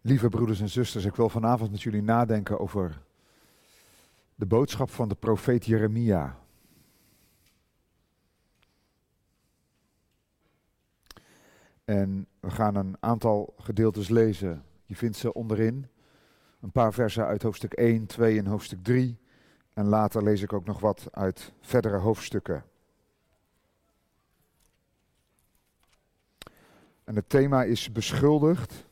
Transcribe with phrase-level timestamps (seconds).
[0.00, 3.02] Lieve broeders en zusters, ik wil vanavond met jullie nadenken over
[4.34, 6.38] de boodschap van de profeet Jeremia.
[11.84, 14.64] En we gaan een aantal gedeeltes lezen.
[14.84, 15.86] Je vindt ze onderin.
[16.60, 19.18] Een paar versen uit hoofdstuk 1, 2 en hoofdstuk 3.
[19.74, 22.64] En later lees ik ook nog wat uit verdere hoofdstukken.
[27.04, 28.86] En het thema is beschuldigd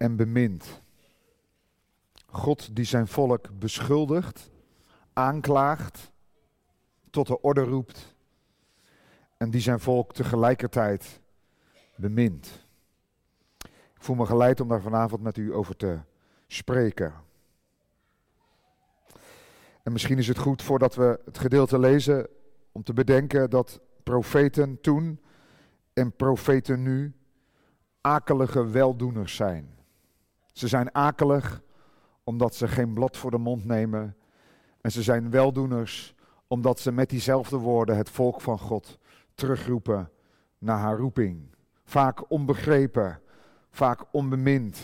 [0.00, 0.80] en bemint.
[2.26, 4.50] God die zijn volk beschuldigt,
[5.12, 6.10] aanklaagt,
[7.10, 8.14] tot de orde roept
[9.36, 11.20] en die zijn volk tegelijkertijd
[11.96, 12.66] bemint.
[13.94, 15.98] Ik voel me geleid om daar vanavond met u over te
[16.46, 17.14] spreken.
[19.82, 22.28] En misschien is het goed voordat we het gedeelte lezen
[22.72, 25.20] om te bedenken dat profeten toen
[25.92, 27.14] en profeten nu
[28.00, 29.79] akelige weldoeners zijn.
[30.52, 31.62] Ze zijn akelig
[32.24, 34.16] omdat ze geen blad voor de mond nemen.
[34.80, 36.14] En ze zijn weldoeners
[36.46, 38.98] omdat ze met diezelfde woorden het volk van God
[39.34, 40.10] terugroepen
[40.58, 41.54] naar haar roeping.
[41.84, 43.20] Vaak onbegrepen,
[43.70, 44.78] vaak onbemind.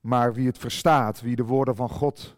[0.00, 2.36] Maar wie het verstaat, wie de woorden van God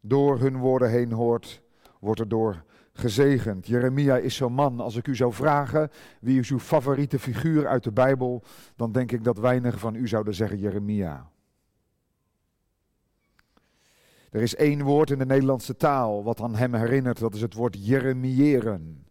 [0.00, 1.62] door hun woorden heen hoort,
[2.00, 3.66] wordt erdoor gezegend.
[3.66, 4.80] Jeremia is zo'n man.
[4.80, 8.42] Als ik u zou vragen wie is uw favoriete figuur uit de Bijbel,
[8.76, 11.30] dan denk ik dat weinig van u zouden zeggen Jeremia.
[14.30, 17.54] Er is één woord in de Nederlandse taal wat aan hem herinnert, dat is het
[17.54, 19.06] woord jeremiëren.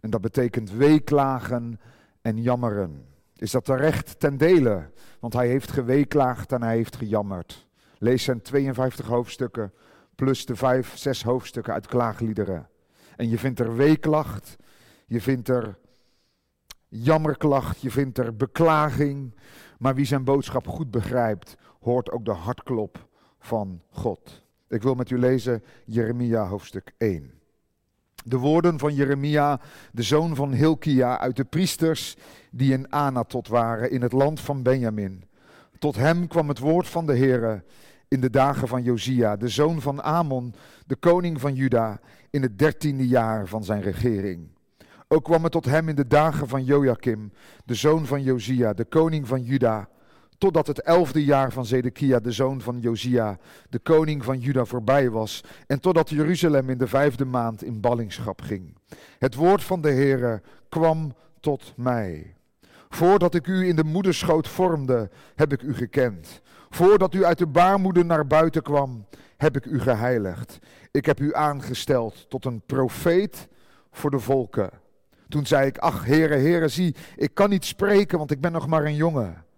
[0.00, 1.80] En dat betekent weeklagen
[2.22, 3.04] en jammeren.
[3.36, 4.90] Is dat terecht ten dele?
[5.20, 7.68] Want hij heeft geweeklaagd en hij heeft gejammerd.
[7.98, 9.72] Lees zijn 52 hoofdstukken
[10.14, 12.68] plus de vijf, zes hoofdstukken uit klaagliederen.
[13.16, 14.56] En je vindt er weeklacht,
[15.06, 15.78] je vindt er
[16.88, 19.34] jammerklacht, je vindt er beklaging.
[19.78, 24.39] Maar wie zijn boodschap goed begrijpt, hoort ook de hartklop van God.
[24.70, 27.32] Ik wil met u lezen Jeremia hoofdstuk 1.
[28.24, 29.60] De woorden van Jeremia,
[29.92, 32.16] de zoon van Hilkia, uit de priesters
[32.50, 35.24] die in Anatot waren, in het land van Benjamin.
[35.78, 37.62] Tot hem kwam het woord van de Heere
[38.08, 40.54] in de dagen van Josia, de zoon van Amon,
[40.86, 44.48] de koning van Juda, in het dertiende jaar van zijn regering.
[45.08, 47.32] Ook kwam het tot hem in de dagen van Joachim,
[47.64, 49.88] de zoon van Josia, de koning van Juda,
[50.40, 55.10] totdat het elfde jaar van Zedekia, de zoon van Josia, de koning van Juda, voorbij
[55.10, 58.76] was, en totdat Jeruzalem in de vijfde maand in ballingschap ging.
[59.18, 62.34] Het woord van de Heere kwam tot mij.
[62.88, 66.40] Voordat ik u in de moederschoot vormde, heb ik u gekend.
[66.70, 70.58] Voordat u uit de baarmoeder naar buiten kwam, heb ik u geheiligd.
[70.90, 73.48] Ik heb u aangesteld tot een profeet
[73.90, 74.70] voor de volken.
[75.28, 78.66] Toen zei ik, ach heren, heren, zie, ik kan niet spreken, want ik ben nog
[78.66, 79.48] maar een jongen.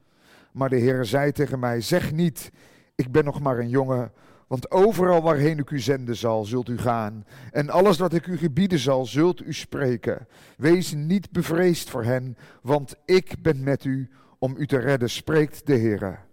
[0.52, 2.50] Maar de Heer zei tegen mij: Zeg niet,
[2.94, 4.12] ik ben nog maar een jongen.
[4.52, 7.24] Want overal waarheen ik u zenden zal, zult u gaan.
[7.50, 10.26] En alles wat ik u gebieden zal, zult u spreken.
[10.56, 15.66] Wees niet bevreesd voor hen, want ik ben met u om u te redden, spreekt
[15.66, 16.24] de Heer.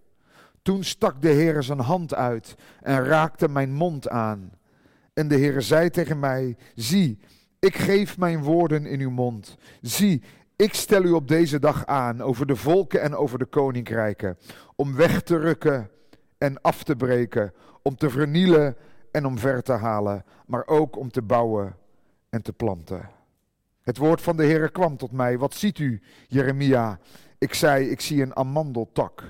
[0.62, 4.50] Toen stak de Heer zijn hand uit en raakte mijn mond aan.
[5.12, 7.18] En de Heer zei tegen mij: Zie,
[7.58, 9.56] ik geef mijn woorden in uw mond.
[9.80, 10.22] Zie,
[10.60, 14.38] ik stel u op deze dag aan over de volken en over de koninkrijken,
[14.76, 15.90] om weg te rukken
[16.38, 18.76] en af te breken, om te vernielen
[19.10, 21.76] en om ver te halen, maar ook om te bouwen
[22.30, 23.10] en te planten.
[23.82, 25.38] Het woord van de Heer kwam tot mij.
[25.38, 26.98] Wat ziet u, Jeremia?
[27.38, 29.24] Ik zei, ik zie een amandeltak.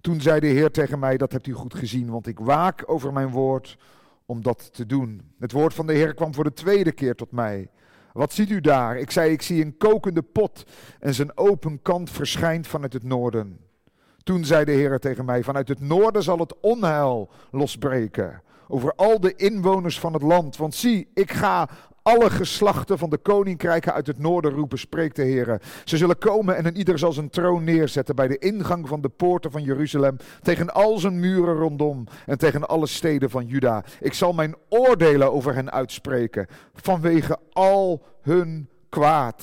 [0.00, 3.12] Toen zei de Heer tegen mij, dat hebt u goed gezien, want ik waak over
[3.12, 3.78] mijn woord
[4.26, 5.32] om dat te doen.
[5.38, 7.70] Het woord van de Heer kwam voor de tweede keer tot mij.
[8.12, 8.96] Wat ziet u daar?
[8.96, 10.64] Ik zei, ik zie een kokende pot
[11.00, 13.58] en zijn open kant verschijnt vanuit het noorden.
[14.22, 19.20] Toen zei de Heer tegen mij, vanuit het noorden zal het onheil losbreken over al
[19.20, 20.56] de inwoners van het land.
[20.56, 21.68] Want zie, ik ga
[22.02, 25.60] alle geslachten van de koninkrijken uit het noorden roepen, spreekt de Heer.
[25.84, 29.08] Ze zullen komen en een ieder zal zijn troon neerzetten bij de ingang van de
[29.08, 33.84] poorten van Jeruzalem, tegen al zijn muren rondom en tegen alle steden van Juda.
[34.00, 39.42] Ik zal mijn oordelen over hen uitspreken, vanwege al hun kwaad,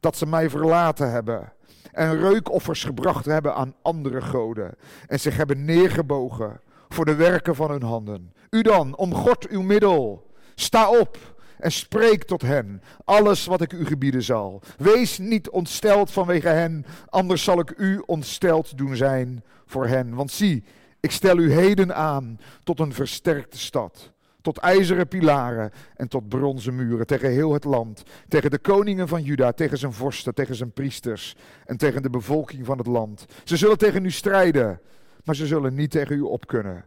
[0.00, 1.52] dat ze mij verlaten hebben
[1.92, 4.74] en reukoffers gebracht hebben aan andere goden
[5.06, 8.32] en zich hebben neergebogen voor de werken van hun handen.
[8.50, 11.18] U dan, omgord uw middel, sta op
[11.60, 14.62] en spreek tot hen alles wat ik u gebieden zal.
[14.76, 20.14] Wees niet ontsteld vanwege hen, anders zal ik u ontsteld doen zijn voor hen.
[20.14, 20.64] Want zie,
[21.00, 24.12] ik stel u heden aan tot een versterkte stad,
[24.42, 29.22] tot ijzeren pilaren en tot bronzen muren tegen heel het land, tegen de koningen van
[29.22, 31.36] Juda, tegen zijn vorsten, tegen zijn priesters
[31.66, 33.26] en tegen de bevolking van het land.
[33.44, 34.80] Ze zullen tegen u strijden,
[35.24, 36.84] maar ze zullen niet tegen u op kunnen,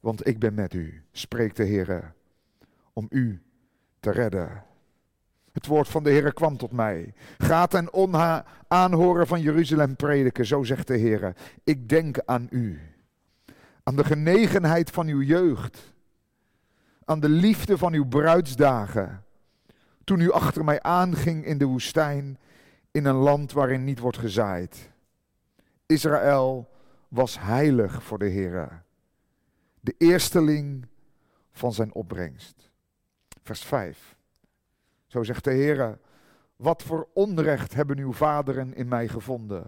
[0.00, 2.14] want ik ben met u, spreekt de Heer,
[2.92, 3.43] om u
[4.04, 4.64] te redden.
[5.52, 7.14] Het woord van de Heer kwam tot mij.
[7.38, 11.36] Gaat en onha aanhoren van Jeruzalem prediken, zo zegt de Heer.
[11.64, 12.80] Ik denk aan u,
[13.82, 15.94] aan de genegenheid van uw jeugd,
[17.04, 19.24] aan de liefde van uw bruidsdagen,
[20.04, 22.38] toen u achter mij aanging in de woestijn,
[22.90, 24.90] in een land waarin niet wordt gezaaid.
[25.86, 26.70] Israël
[27.08, 28.82] was heilig voor de Heer,
[29.80, 30.86] de eersteling
[31.52, 32.72] van zijn opbrengst.
[33.44, 34.16] Vers 5.
[35.06, 35.98] Zo zegt de Heer,
[36.56, 39.66] wat voor onrecht hebben uw vaderen in mij gevonden,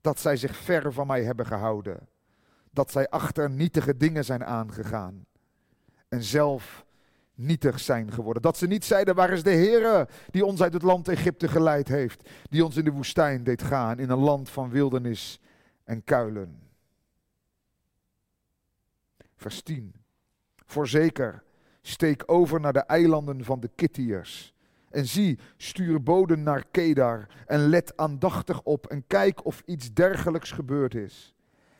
[0.00, 2.08] dat zij zich ver van mij hebben gehouden,
[2.70, 5.26] dat zij achter nietige dingen zijn aangegaan
[6.08, 6.86] en zelf
[7.34, 8.42] nietig zijn geworden.
[8.42, 11.88] Dat ze niet zeiden, waar is de Heer die ons uit het land Egypte geleid
[11.88, 15.40] heeft, die ons in de woestijn deed gaan, in een land van wildernis
[15.84, 16.62] en kuilen.
[19.36, 19.94] Vers 10.
[20.64, 21.42] Voorzeker,
[21.88, 24.54] steek over naar de eilanden van de Kittiërs.
[24.90, 30.50] En zie, stuur boden naar Kedar en let aandachtig op en kijk of iets dergelijks
[30.50, 31.34] gebeurd is.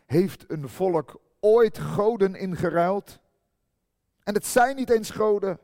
[0.06, 3.20] Heeft een volk ooit goden ingeruild?
[4.24, 5.58] En het zijn niet eens goden.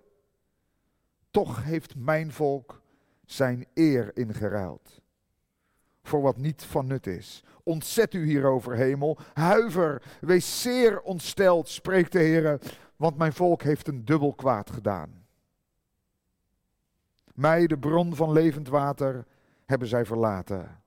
[1.31, 2.81] Toch heeft mijn volk
[3.25, 5.03] zijn eer ingeruild.
[6.03, 7.45] Voor wat niet van nut is.
[7.63, 9.19] Ontzet u hierover, hemel.
[9.35, 12.59] Huiver, wees zeer ontsteld, spreekt de Heer,
[12.97, 15.27] want mijn volk heeft een dubbel kwaad gedaan.
[17.35, 19.27] Mij, de bron van levend water,
[19.65, 20.83] hebben zij verlaten.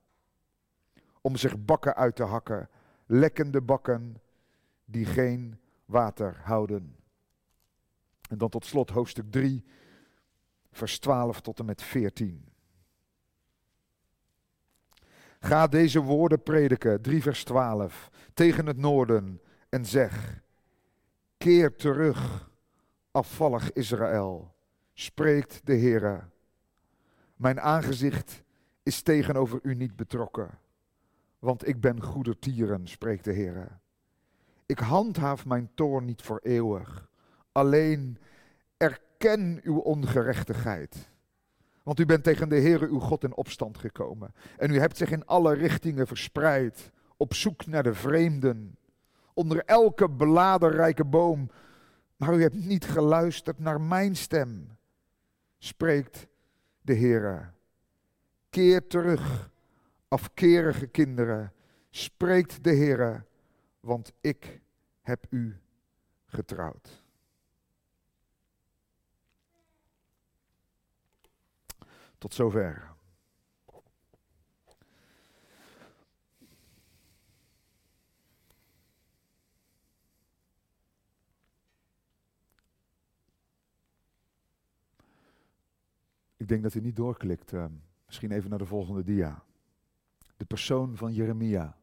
[1.20, 2.68] Om zich bakken uit te hakken,
[3.06, 4.20] lekkende bakken
[4.84, 6.96] die geen water houden.
[8.28, 9.64] En dan tot slot hoofdstuk 3,
[10.70, 12.48] vers 12 tot en met 14.
[15.40, 20.42] Ga deze woorden prediken, 3 vers 12, tegen het noorden en zeg,
[21.38, 22.50] keer terug,
[23.10, 24.54] afvallig Israël,
[24.92, 26.20] spreekt de Heere.
[27.36, 28.42] Mijn aangezicht
[28.82, 30.58] is tegenover u niet betrokken,
[31.38, 33.68] want ik ben goedertieren, spreekt de Heere.
[34.66, 37.08] Ik handhaaf mijn toorn niet voor eeuwig,
[37.52, 38.18] alleen
[38.76, 41.08] erken uw ongerechtigheid.
[41.82, 44.34] Want u bent tegen de Heere uw God in opstand gekomen.
[44.56, 48.77] En u hebt zich in alle richtingen verspreid, op zoek naar de vreemden.
[49.38, 51.50] Onder elke beladenrijke boom.
[52.16, 54.78] Maar u hebt niet geluisterd naar mijn stem,
[55.58, 56.26] spreekt
[56.80, 57.50] de Heere.
[58.50, 59.50] Keer terug,
[60.08, 61.52] afkerige kinderen,
[61.90, 63.24] spreekt de Heere,
[63.80, 64.60] want ik
[65.00, 65.60] heb u
[66.26, 67.02] getrouwd.
[72.18, 72.87] Tot zover.
[86.48, 87.52] Ik denk dat u niet doorklikt.
[87.52, 87.64] Uh,
[88.06, 89.42] misschien even naar de volgende dia.
[90.36, 91.76] De persoon van Jeremia.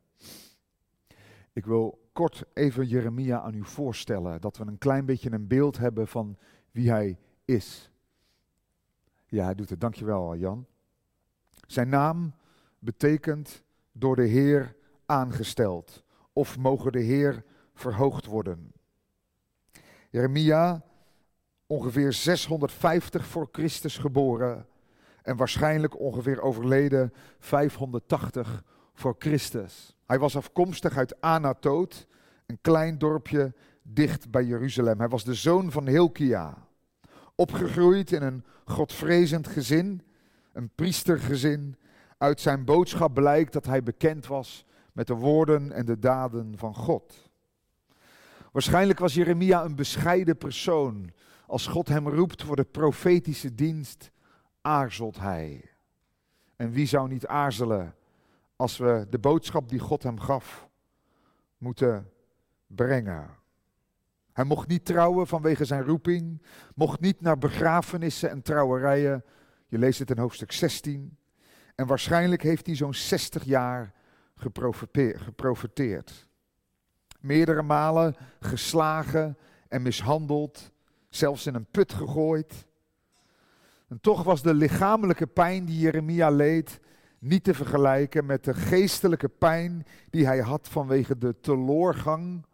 [1.54, 5.78] Ik wil kort even Jeremia aan u voorstellen, dat we een klein beetje een beeld
[5.78, 6.38] hebben van
[6.72, 7.92] wie hij is.
[9.26, 9.82] Ja, hij doet het.
[9.82, 10.66] Dankjewel, Jan.
[11.68, 12.34] Zijn naam
[12.80, 14.76] betekent door de Heer
[15.06, 16.04] aangesteld.
[16.34, 18.72] Of mogen de Heer verhoogd worden.
[20.10, 20.84] Jeremia,
[21.68, 24.66] ongeveer 650 voor Christus geboren.
[25.22, 29.96] En waarschijnlijk ongeveer overleden 580 voor Christus.
[30.06, 32.08] Hij was afkomstig uit Anatoot,
[32.46, 35.00] een klein dorpje dicht bij Jeruzalem.
[35.00, 36.68] Hij was de zoon van Hilkia.
[37.36, 40.02] Opgegroeid in een godvrezend gezin,
[40.54, 41.76] een priestergezin.
[42.18, 46.76] Uit zijn boodschap blijkt dat hij bekend was met de woorden en de daden van
[46.76, 47.30] God.
[48.52, 51.12] Waarschijnlijk was Jeremia een bescheiden persoon.
[51.48, 54.12] Als God hem roept voor de profetische dienst,
[54.62, 55.70] aarzelt hij.
[56.56, 57.96] En wie zou niet aarzelen
[58.56, 60.70] als we de boodschap die God hem gaf
[61.58, 62.12] moeten
[62.68, 63.30] brengen?
[64.34, 66.42] Hij mocht niet trouwen vanwege zijn roeping,
[66.76, 69.24] mocht niet naar begrafenissen en trouwerijen.
[69.68, 71.18] Je leest het in hoofdstuk 16.
[71.76, 73.94] En waarschijnlijk heeft hij zo'n 60 jaar
[74.36, 76.28] geprofeteerd.
[77.20, 79.38] Meerdere malen geslagen
[79.68, 80.72] en mishandeld,
[81.16, 82.68] zelfs in een put gegooid.
[83.88, 86.80] En toch was de lichamelijke pijn die Jeremia leed
[87.20, 92.46] niet te vergelijken met de geestelijke pijn die hij had vanwege de teloorgang,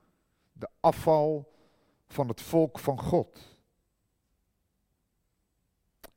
[0.53, 1.51] de afval
[2.08, 3.39] van het volk van God.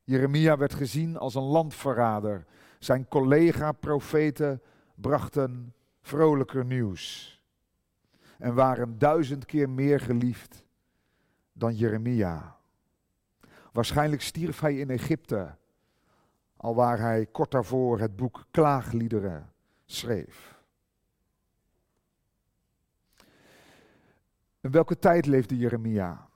[0.04, 2.46] Jeremia werd gezien als een landverrader.
[2.78, 4.62] Zijn collega-profeten
[4.94, 7.32] brachten vrolijker nieuws.
[8.38, 10.64] en waren duizend keer meer geliefd
[11.54, 12.56] dan Jeremia.
[13.72, 15.54] Waarschijnlijk stierf hij in Egypte,
[16.56, 19.52] al waar hij kort daarvoor het boek Klaagliederen
[19.84, 20.62] schreef.
[24.60, 26.28] In welke tijd leefde Jeremia?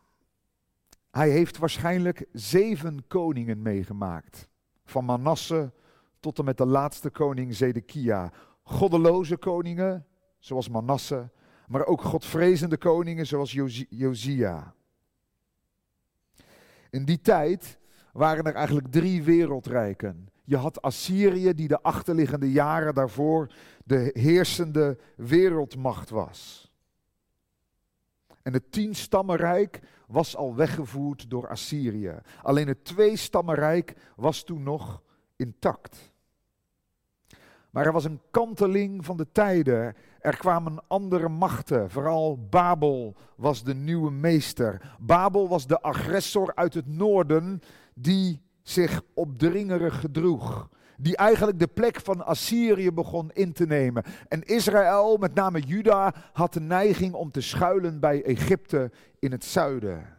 [1.10, 4.48] Hij heeft waarschijnlijk zeven koningen meegemaakt.
[4.84, 5.72] Van Manasse
[6.20, 8.32] tot en met de laatste koning Zedekia.
[8.62, 10.06] Goddeloze koningen,
[10.38, 11.30] zoals Manasse,
[11.66, 13.52] maar ook godvrezende koningen, zoals
[13.88, 14.74] Josia.
[16.90, 17.78] In die tijd
[18.12, 20.28] waren er eigenlijk drie wereldrijken.
[20.44, 23.52] Je had Assyrië, die de achterliggende jaren daarvoor
[23.84, 26.72] de heersende wereldmacht was.
[28.42, 32.14] En het tienstammenrijk was al weggevoerd door Assyrië.
[32.42, 35.02] Alleen het tweestammenrijk was toen nog
[35.36, 36.12] intact.
[37.70, 39.96] Maar er was een kanteling van de tijden.
[40.20, 41.90] Er kwamen andere machten.
[41.90, 44.96] Vooral Babel was de nieuwe meester.
[45.00, 47.60] Babel was de agressor uit het noorden
[47.94, 50.68] die zich opdringerig gedroeg.
[50.96, 54.04] Die eigenlijk de plek van Assyrië begon in te nemen.
[54.28, 59.44] En Israël, met name Juda, had de neiging om te schuilen bij Egypte in het
[59.44, 60.16] zuiden.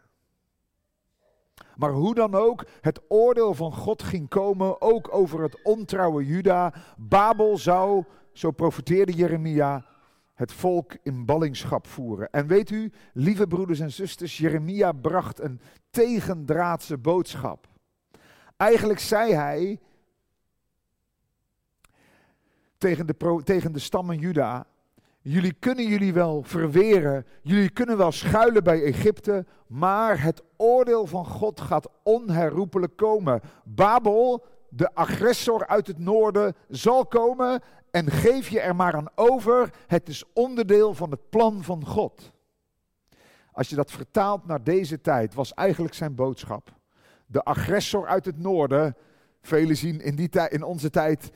[1.76, 6.74] Maar hoe dan ook, het oordeel van God ging komen, ook over het ontrouwe Juda.
[6.98, 8.04] Babel zou,
[8.34, 9.86] zo profeteerde Jeremia,
[10.40, 12.30] het volk in ballingschap voeren.
[12.32, 17.68] En weet u, lieve broeders en zusters, Jeremia bracht een tegendraadse boodschap.
[18.58, 19.80] Eigenlijk zei hij
[22.78, 24.68] tegen de, tegen de stammen Juda,
[25.22, 31.26] jullie kunnen jullie wel verweren, jullie kunnen wel schuilen bij Egypte, maar het oordeel van
[31.26, 33.42] God gaat onherroepelijk komen.
[33.64, 37.62] Babel, de agressor uit het noorden, zal komen
[37.92, 39.74] en geef je er maar aan over.
[39.88, 42.32] Het is onderdeel van het plan van God.
[43.52, 46.74] Als je dat vertaalt naar deze tijd, was eigenlijk zijn boodschap.
[47.26, 48.96] De agressor uit het noorden,
[49.42, 51.32] velen zien in, die in onze tijd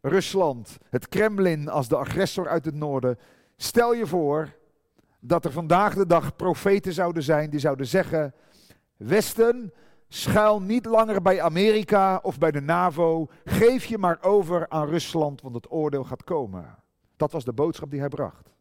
[0.00, 3.18] Rusland, het Kremlin als de agressor uit het noorden.
[3.56, 4.56] Stel je voor
[5.20, 8.34] dat er vandaag de dag profeten zouden zijn die zouden zeggen:
[8.96, 9.72] Westen,
[10.08, 13.26] schuil niet langer bij Amerika of bij de NAVO.
[13.44, 16.76] Geef je maar over aan Rusland, want het oordeel gaat komen.
[17.16, 18.54] Dat was de boodschap die hij bracht.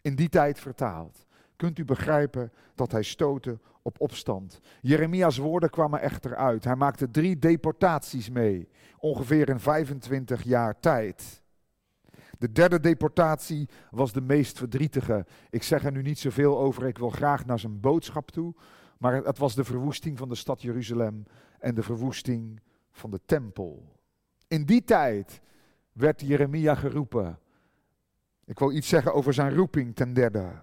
[0.00, 1.26] In die tijd vertaald.
[1.56, 4.60] Kunt u begrijpen dat hij stootte op opstand?
[4.80, 6.64] Jeremia's woorden kwamen echter uit.
[6.64, 11.42] Hij maakte drie deportaties mee, ongeveer in 25 jaar tijd.
[12.38, 15.26] De derde deportatie was de meest verdrietige.
[15.50, 18.54] Ik zeg er nu niet zoveel over, ik wil graag naar zijn boodschap toe.
[18.98, 21.26] Maar het was de verwoesting van de stad Jeruzalem
[21.58, 22.60] en de verwoesting
[22.90, 23.92] van de tempel.
[24.48, 25.40] In die tijd
[25.92, 27.38] werd Jeremia geroepen.
[28.44, 30.62] Ik wil iets zeggen over zijn roeping ten derde.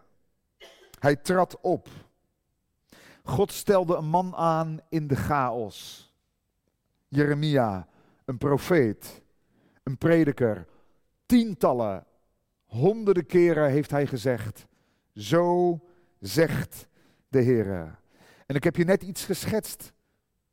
[1.00, 1.90] Hij trad op.
[3.24, 6.10] God stelde een man aan in de chaos.
[7.08, 7.88] Jeremia,
[8.26, 9.22] een profeet,
[9.84, 10.68] een prediker.
[11.26, 12.06] Tientallen,
[12.66, 14.66] honderden keren heeft hij gezegd:
[15.14, 15.80] Zo
[16.20, 16.88] zegt
[17.28, 18.00] de Heer.
[18.52, 19.94] En ik heb je net iets geschetst,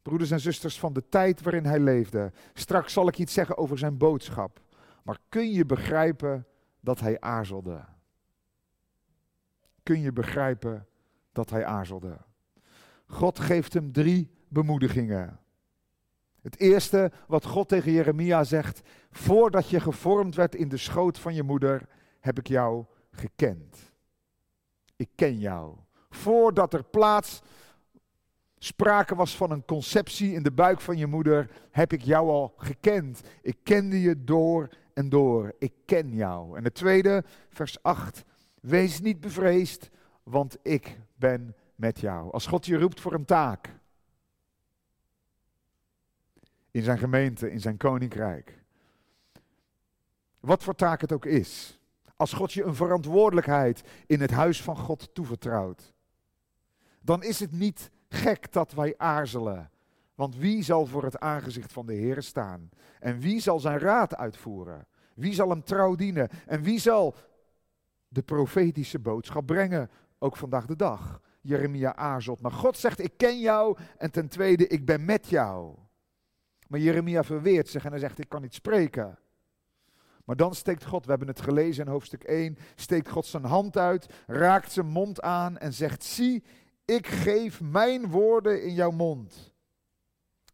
[0.02, 2.32] broeders en zusters, van de tijd waarin hij leefde.
[2.54, 4.60] Straks zal ik iets zeggen over zijn boodschap.
[5.02, 6.46] Maar kun je begrijpen
[6.80, 7.84] dat hij aarzelde?
[9.82, 10.86] Kun je begrijpen
[11.32, 12.18] dat hij aarzelde?
[13.06, 15.40] God geeft hem drie bemoedigingen.
[16.42, 21.34] Het eerste wat God tegen Jeremia zegt, voordat je gevormd werd in de schoot van
[21.34, 21.88] je moeder,
[22.20, 23.92] heb ik jou gekend.
[24.96, 25.76] Ik ken jou.
[26.10, 27.42] Voordat er plaats
[28.58, 32.54] sprake was van een conceptie in de buik van je moeder, heb ik jou al
[32.56, 33.20] gekend.
[33.42, 35.54] Ik kende je door en door.
[35.58, 36.56] Ik ken jou.
[36.56, 38.24] En het tweede, vers 8.
[38.60, 39.90] Wees niet bevreesd,
[40.22, 42.32] want ik ben met jou.
[42.32, 43.76] Als God je roept voor een taak.
[46.70, 48.62] In zijn gemeente, in zijn koninkrijk.
[50.40, 51.80] Wat voor taak het ook is.
[52.16, 55.92] Als God je een verantwoordelijkheid in het huis van God toevertrouwt.
[57.00, 59.70] Dan is het niet gek dat wij aarzelen.
[60.14, 62.70] Want wie zal voor het aangezicht van de Heer staan?
[63.00, 64.86] En wie zal zijn raad uitvoeren?
[65.14, 66.28] Wie zal hem trouw dienen?
[66.46, 67.14] En wie zal
[68.08, 69.90] de profetische boodschap brengen?
[70.18, 71.20] Ook vandaag de dag.
[71.40, 72.40] Jeremia aarzelt.
[72.40, 73.78] Maar God zegt, ik ken jou.
[73.98, 75.76] En ten tweede, ik ben met jou.
[76.68, 79.18] Maar Jeremia verweert zich en hij zegt, ik kan niet spreken.
[80.24, 83.76] Maar dan steekt God, we hebben het gelezen in hoofdstuk 1, steekt God zijn hand
[83.76, 86.44] uit, raakt zijn mond aan en zegt, zie,
[86.94, 89.54] ik geef mijn woorden in jouw mond.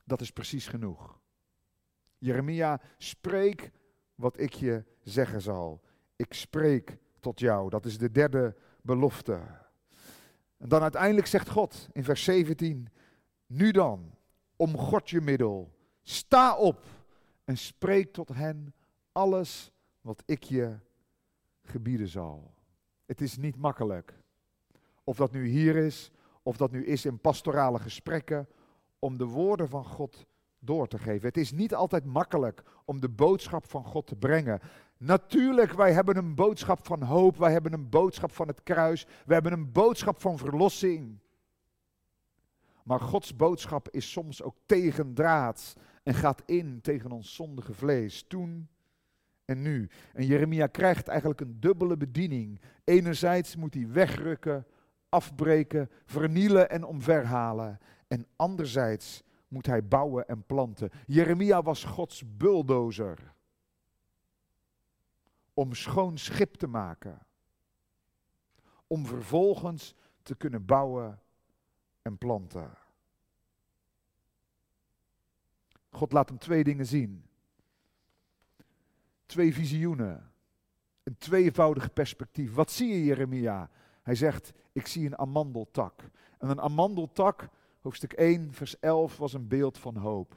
[0.04, 1.20] Dat is precies genoeg.
[2.18, 3.70] Jeremia, spreek
[4.14, 5.80] wat ik je zeggen zal.
[6.16, 7.70] Ik spreek tot jou.
[7.70, 9.40] Dat is de derde belofte.
[10.56, 12.88] En dan uiteindelijk zegt God in vers 17:
[13.46, 14.14] Nu dan,
[14.56, 16.84] om God je middel, sta op
[17.44, 18.74] en spreek tot hen
[19.12, 20.78] alles wat ik je
[21.62, 22.54] gebieden zal.
[23.06, 24.14] Het is niet makkelijk.
[25.04, 26.10] Of dat nu hier is,
[26.44, 28.48] of dat nu is in pastorale gesprekken,
[28.98, 30.26] om de woorden van God
[30.58, 31.28] door te geven.
[31.28, 34.60] Het is niet altijd makkelijk om de boodschap van God te brengen.
[34.96, 39.32] Natuurlijk, wij hebben een boodschap van hoop, wij hebben een boodschap van het kruis, we
[39.32, 41.18] hebben een boodschap van verlossing.
[42.82, 48.24] Maar Gods boodschap is soms ook tegendraads en gaat in tegen ons zondige vlees.
[48.28, 48.68] Toen
[49.44, 49.88] en nu.
[50.12, 52.60] En Jeremia krijgt eigenlijk een dubbele bediening.
[52.84, 54.66] Enerzijds moet hij wegrukken,
[55.14, 57.78] afbreken, vernielen en omverhalen.
[58.08, 60.90] En anderzijds moet hij bouwen en planten.
[61.06, 63.34] Jeremia was Gods bulldozer.
[65.54, 67.26] Om schoon schip te maken.
[68.86, 71.20] Om vervolgens te kunnen bouwen
[72.02, 72.70] en planten.
[75.90, 77.24] God laat hem twee dingen zien.
[79.26, 80.32] Twee visioenen.
[81.02, 82.54] Een tweevoudig perspectief.
[82.54, 83.70] Wat zie je, Jeremia?
[84.04, 86.02] Hij zegt: Ik zie een amandeltak.
[86.38, 87.48] En een amandeltak,
[87.80, 90.34] hoofdstuk 1, vers 11, was een beeld van hoop.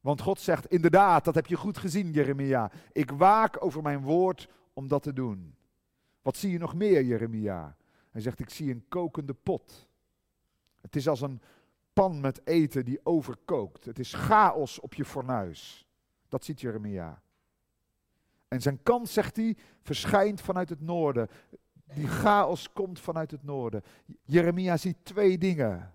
[0.00, 2.70] Want God zegt: Inderdaad, dat heb je goed gezien, Jeremia.
[2.92, 5.54] Ik waak over mijn woord om dat te doen.
[6.22, 7.76] Wat zie je nog meer, Jeremia?
[8.10, 9.88] Hij zegt: Ik zie een kokende pot.
[10.80, 11.40] Het is als een
[11.92, 13.84] pan met eten die overkookt.
[13.84, 15.86] Het is chaos op je fornuis.
[16.28, 17.22] Dat ziet Jeremia.
[18.48, 21.28] En zijn kans, zegt hij, verschijnt vanuit het noorden.
[21.94, 23.82] Die chaos komt vanuit het noorden.
[24.24, 25.92] Jeremia ziet twee dingen.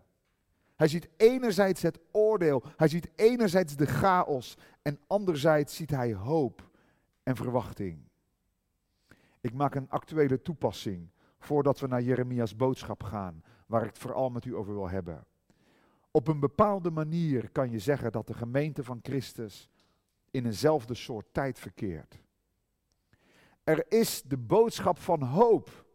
[0.76, 6.70] Hij ziet enerzijds het oordeel, hij ziet enerzijds de chaos en anderzijds ziet hij hoop
[7.24, 8.00] en verwachting.
[9.42, 14.30] Ik maak een actuele toepassing voordat we naar Jeremia's boodschap gaan, waar ik het vooral
[14.30, 15.26] met u over wil hebben.
[16.12, 19.70] Op een bepaalde manier kan je zeggen dat de gemeente van Christus
[20.32, 22.22] in eenzelfde soort tijd verkeert.
[23.64, 25.86] Er is de boodschap van hoop.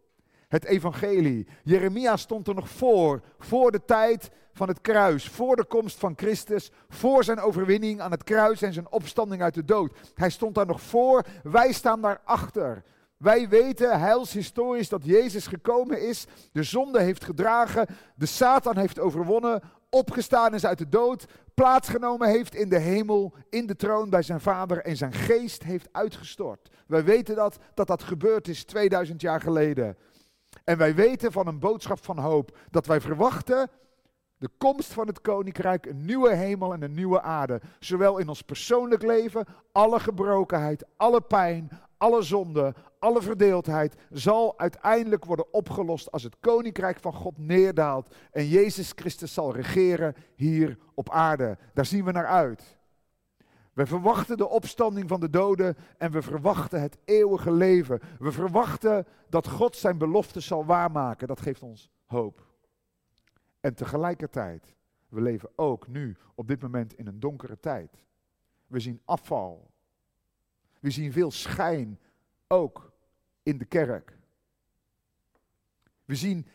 [0.48, 1.46] Het evangelie.
[1.62, 6.12] Jeremia stond er nog voor, voor de tijd van het kruis, voor de komst van
[6.16, 9.98] Christus, voor zijn overwinning aan het kruis en zijn opstanding uit de dood.
[10.14, 12.82] Hij stond daar nog voor, wij staan daarachter.
[13.16, 19.62] Wij weten heilshistorisch dat Jezus gekomen is, de zonde heeft gedragen, de Satan heeft overwonnen,
[19.90, 24.40] opgestaan is uit de dood, plaatsgenomen heeft in de hemel, in de troon bij zijn
[24.40, 26.70] vader en zijn geest heeft uitgestort.
[26.86, 29.96] Wij weten dat, dat dat gebeurd is 2000 jaar geleden.
[30.64, 33.70] En wij weten van een boodschap van hoop dat wij verwachten
[34.38, 37.60] de komst van het koninkrijk, een nieuwe hemel en een nieuwe aarde.
[37.78, 45.24] Zowel in ons persoonlijk leven, alle gebrokenheid, alle pijn, alle zonde, alle verdeeldheid zal uiteindelijk
[45.24, 51.10] worden opgelost als het koninkrijk van God neerdaalt en Jezus Christus zal regeren hier op
[51.10, 51.58] aarde.
[51.74, 52.75] Daar zien we naar uit.
[53.76, 58.00] We verwachten de opstanding van de doden en we verwachten het eeuwige leven.
[58.18, 61.28] We verwachten dat God zijn belofte zal waarmaken.
[61.28, 62.46] Dat geeft ons hoop.
[63.60, 64.74] En tegelijkertijd,
[65.08, 68.04] we leven ook nu op dit moment in een donkere tijd.
[68.66, 69.70] We zien afval.
[70.80, 72.00] We zien veel schijn,
[72.46, 72.92] ook
[73.42, 74.18] in de kerk.
[76.04, 76.46] We zien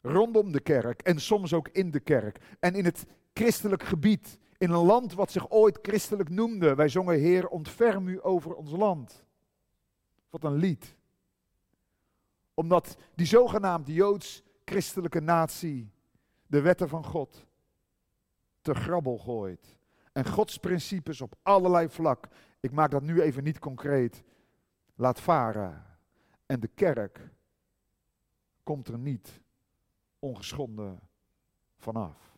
[0.00, 4.70] rondom de kerk en soms ook in de kerk en in het christelijk gebied, in
[4.70, 6.74] een land wat zich ooit christelijk noemde.
[6.74, 9.24] Wij zongen Heer, ontferm u over ons land.
[10.30, 10.96] Wat een lied.
[12.54, 15.90] Omdat die zogenaamde joods-christelijke natie
[16.46, 17.46] de wetten van God
[18.60, 19.78] te grabbel gooit.
[20.12, 22.28] En Gods principes op allerlei vlak,
[22.60, 24.22] ik maak dat nu even niet concreet,
[24.94, 25.84] laat varen.
[26.46, 27.30] En de kerk
[28.62, 29.40] komt er niet
[30.18, 31.00] ongeschonden
[31.76, 32.35] vanaf.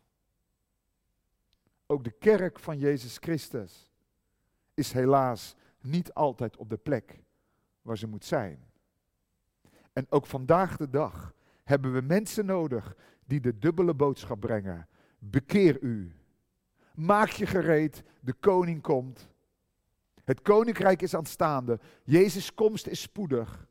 [1.90, 3.92] Ook de kerk van Jezus Christus
[4.74, 7.22] is helaas niet altijd op de plek
[7.82, 8.66] waar ze moet zijn.
[9.92, 14.88] En ook vandaag de dag hebben we mensen nodig die de dubbele boodschap brengen.
[15.18, 16.12] Bekeer u.
[16.94, 19.28] Maak je gereed, de koning komt.
[20.24, 21.80] Het koninkrijk is aanstaande.
[22.04, 23.66] Jezus' komst is spoedig.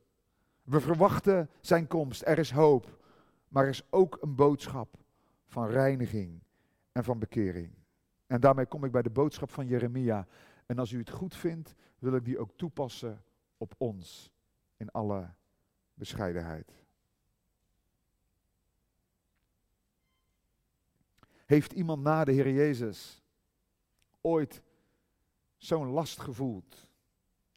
[0.64, 2.22] We verwachten zijn komst.
[2.26, 2.98] Er is hoop.
[3.48, 4.98] Maar er is ook een boodschap
[5.46, 6.40] van reiniging
[6.92, 7.72] en van bekering.
[8.28, 10.28] En daarmee kom ik bij de boodschap van Jeremia.
[10.66, 13.24] En als u het goed vindt, wil ik die ook toepassen
[13.58, 14.32] op ons
[14.78, 15.30] in alle
[15.94, 16.72] bescheidenheid.
[21.46, 23.24] Heeft iemand na de Heer Jezus
[24.22, 24.62] ooit
[25.58, 26.88] zo'n last gevoeld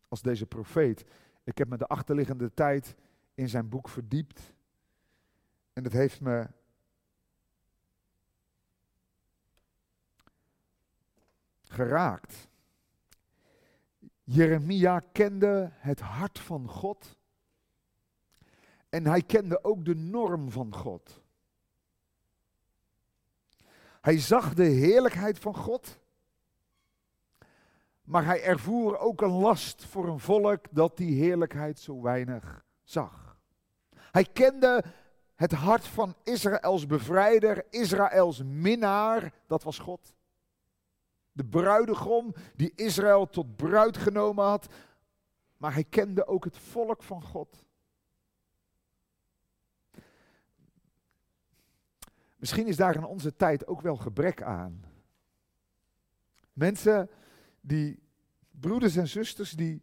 [0.09, 1.05] als deze profeet?
[1.45, 2.95] Ik heb me de achterliggende tijd
[3.35, 4.55] in zijn boek verdiept.
[5.73, 6.47] En het heeft me
[11.71, 12.49] geraakt.
[14.25, 17.19] Jeremia kende het hart van God.
[18.89, 21.23] En hij kende ook de norm van God.
[24.01, 25.99] Hij zag de heerlijkheid van God.
[28.03, 33.37] Maar hij ervoer ook een last voor een volk dat die heerlijkheid zo weinig zag.
[33.95, 34.85] Hij kende
[35.35, 40.15] het hart van Israëls bevrijder, Israëls minnaar, dat was God.
[41.33, 44.69] De bruidegom die Israël tot bruid genomen had.
[45.57, 47.65] Maar hij kende ook het volk van God.
[52.37, 54.85] Misschien is daar in onze tijd ook wel gebrek aan.
[56.53, 57.11] Mensen
[57.61, 58.03] die,
[58.51, 59.83] broeders en zusters, die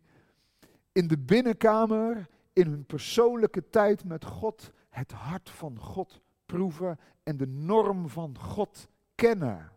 [0.92, 7.38] in de binnenkamer, in hun persoonlijke tijd met God, het hart van God proeven en
[7.38, 9.72] de norm van God kennen.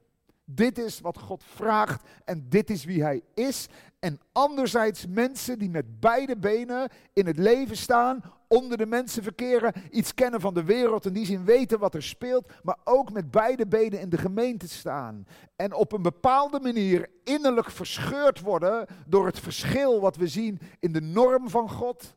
[0.54, 3.68] Dit is wat God vraagt en dit is wie Hij is.
[3.98, 9.72] En anderzijds mensen die met beide benen in het leven staan, onder de mensen verkeren,
[9.90, 13.30] iets kennen van de wereld en die zin weten wat er speelt, maar ook met
[13.30, 15.26] beide benen in de gemeente staan.
[15.56, 20.92] En op een bepaalde manier innerlijk verscheurd worden door het verschil wat we zien in
[20.92, 22.16] de norm van God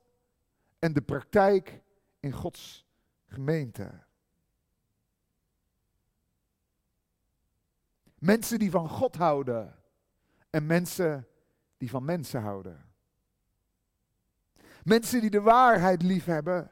[0.79, 1.81] en de praktijk
[2.19, 2.85] in Gods
[3.27, 3.91] gemeente.
[8.23, 9.75] Mensen die van God houden
[10.49, 11.27] en mensen
[11.77, 12.85] die van mensen houden.
[14.83, 16.71] Mensen die de waarheid liefhebben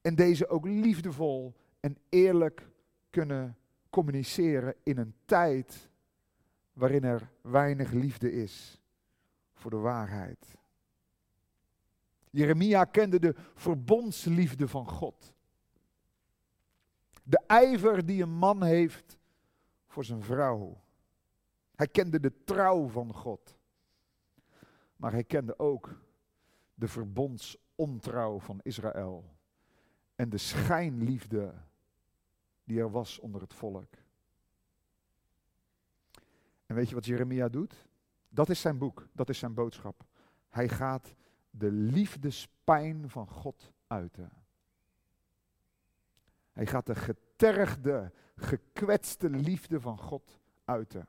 [0.00, 2.68] en deze ook liefdevol en eerlijk
[3.10, 3.56] kunnen
[3.90, 5.88] communiceren in een tijd
[6.72, 8.80] waarin er weinig liefde is
[9.54, 10.54] voor de waarheid.
[12.30, 15.32] Jeremia kende de verbondsliefde van God.
[17.22, 19.15] De ijver die een man heeft
[19.96, 20.80] voor zijn vrouw.
[21.74, 23.58] Hij kende de trouw van God.
[24.96, 26.00] Maar hij kende ook
[26.74, 29.36] de verbondsontrouw van Israël.
[30.14, 31.54] En de schijnliefde
[32.64, 33.94] die er was onder het volk.
[36.66, 37.86] En weet je wat Jeremia doet?
[38.28, 40.04] Dat is zijn boek, dat is zijn boodschap.
[40.48, 41.14] Hij gaat
[41.50, 44.30] de liefdespijn van God uiten.
[46.52, 46.94] Hij gaat de
[47.36, 51.08] getergde, gekwetste liefde van God uiten.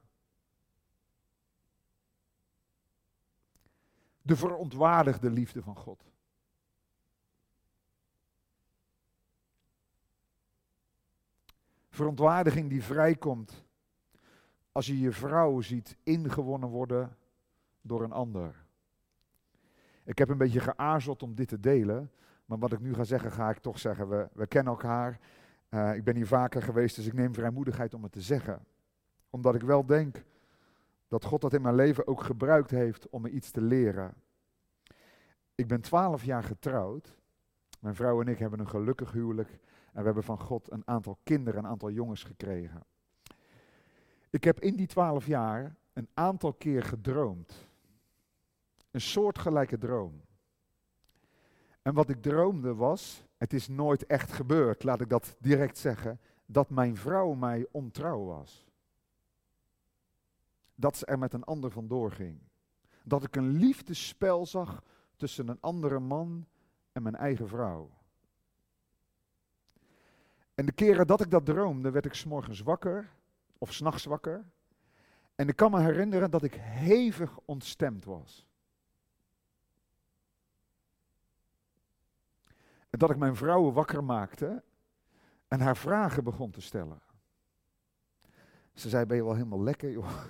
[4.22, 6.12] De verontwaardigde liefde van God.
[11.90, 13.66] Verontwaardiging die vrijkomt
[14.72, 17.18] als je je vrouw ziet ingewonnen worden
[17.82, 18.66] door een ander.
[20.04, 22.12] Ik heb een beetje geaarzeld om dit te delen,
[22.46, 24.10] maar wat ik nu ga zeggen, ga ik toch zeggen.
[24.10, 25.20] We, we kennen elkaar.
[25.70, 28.66] Uh, ik ben hier vaker geweest, dus ik neem vrijmoedigheid om het te zeggen.
[29.30, 30.24] Omdat ik wel denk
[31.08, 34.14] dat God dat in mijn leven ook gebruikt heeft om me iets te leren.
[35.56, 37.16] Ik ben twaalf jaar getrouwd.
[37.80, 39.50] Mijn vrouw en ik hebben een gelukkig huwelijk.
[39.94, 42.84] En we hebben van God een aantal kinderen, een aantal jongens gekregen.
[44.30, 47.68] Ik heb in die twaalf jaar een aantal keer gedroomd.
[48.92, 50.22] Een soortgelijke droom.
[51.82, 56.20] En wat ik droomde was, het is nooit echt gebeurd, laat ik dat direct zeggen,
[56.46, 58.66] dat mijn vrouw mij ontrouw was.
[60.76, 62.40] Dat ze er met een ander vandoor ging.
[63.04, 64.84] Dat ik een liefdespel zag
[65.16, 66.48] tussen een andere man
[66.92, 67.90] en mijn eigen vrouw.
[70.54, 73.10] En de keren dat ik dat droomde, werd ik s'morgens wakker,
[73.58, 74.46] of s'nachts wakker.
[75.36, 78.47] En ik kan me herinneren dat ik hevig ontstemd was.
[82.98, 84.64] Dat ik mijn vrouw wakker maakte
[85.48, 87.02] en haar vragen begon te stellen.
[88.74, 90.10] Ze zei, ben je wel helemaal lekker, joh?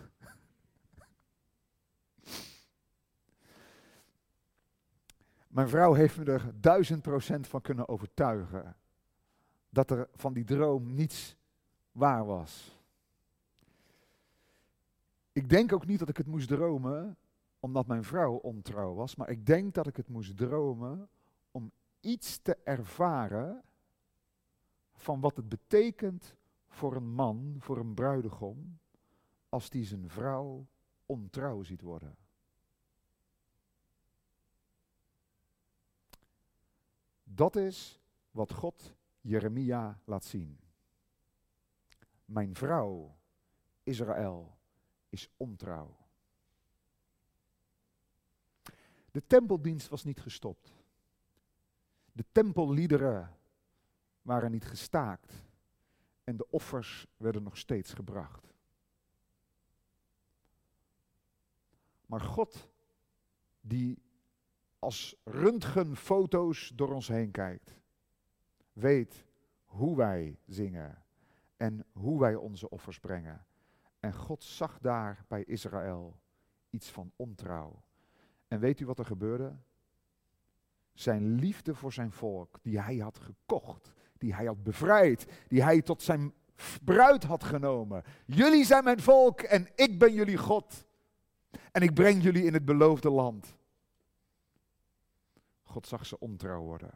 [5.48, 8.76] Mijn vrouw heeft me er duizend procent van kunnen overtuigen
[9.70, 11.38] dat er van die droom niets
[11.92, 12.82] waar was.
[15.32, 17.18] Ik denk ook niet dat ik het moest dromen
[17.60, 21.17] omdat mijn vrouw ontrouw was, maar ik denk dat ik het moest dromen om
[22.00, 23.64] iets te ervaren
[24.94, 26.36] van wat het betekent
[26.68, 28.80] voor een man, voor een bruidegom,
[29.50, 30.68] als die zijn vrouw
[31.06, 32.18] ontrouw ziet worden.
[37.24, 38.00] Dat is
[38.32, 40.60] wat God Jeremia laat zien.
[42.26, 43.18] Mijn vrouw,
[43.84, 44.58] Israël,
[45.10, 45.98] is ontrouw.
[49.12, 50.77] De tempeldienst was niet gestopt.
[52.18, 53.38] De tempelliederen
[54.22, 55.34] waren niet gestaakt
[56.24, 58.54] en de offers werden nog steeds gebracht.
[62.06, 62.70] Maar God,
[63.62, 64.02] die
[64.80, 67.80] als röntgenfoto's door ons heen kijkt,
[68.74, 69.26] weet
[69.66, 71.04] hoe wij zingen
[71.58, 73.46] en hoe wij onze offers brengen.
[74.00, 76.20] En God zag daar bij Israël
[76.70, 77.84] iets van ontrouw.
[78.48, 79.58] En weet u wat er gebeurde?
[80.98, 85.82] Zijn liefde voor zijn volk, die hij had gekocht, die hij had bevrijd, die hij
[85.82, 86.34] tot zijn
[86.84, 88.04] bruid had genomen.
[88.26, 90.86] Jullie zijn mijn volk en ik ben jullie God.
[91.72, 93.56] En ik breng jullie in het beloofde land.
[95.64, 96.92] God zag ze ontrouw worden.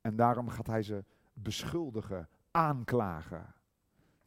[0.00, 3.54] En daarom gaat hij ze beschuldigen, aanklagen.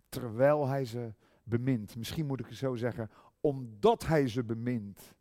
[0.10, 1.96] Terwijl hij ze bemint.
[1.96, 3.10] Misschien moet ik het zo zeggen,
[3.40, 5.16] omdat hij ze bemint,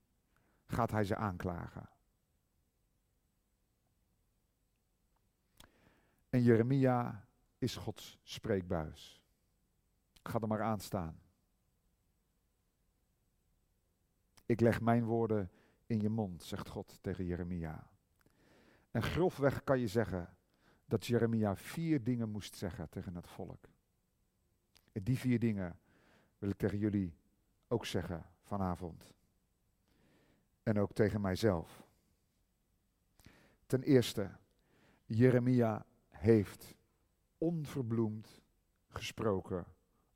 [0.66, 1.88] gaat hij ze aanklagen.
[6.30, 7.26] En Jeremia
[7.58, 9.22] is Gods spreekbuis.
[10.22, 11.20] Ga er maar aan staan.
[14.46, 15.50] Ik leg mijn woorden
[15.86, 17.90] in je mond, zegt God tegen Jeremia.
[18.90, 20.36] En grofweg kan je zeggen
[20.84, 23.68] dat Jeremia vier dingen moest zeggen tegen het volk.
[24.92, 25.78] En die vier dingen
[26.38, 27.16] wil ik tegen jullie
[27.68, 29.12] ook zeggen vanavond.
[30.62, 31.86] En ook tegen mijzelf.
[33.66, 34.30] Ten eerste,
[35.04, 35.86] Jeremia
[36.20, 36.74] heeft
[37.38, 38.42] onverbloemd
[38.88, 39.64] gesproken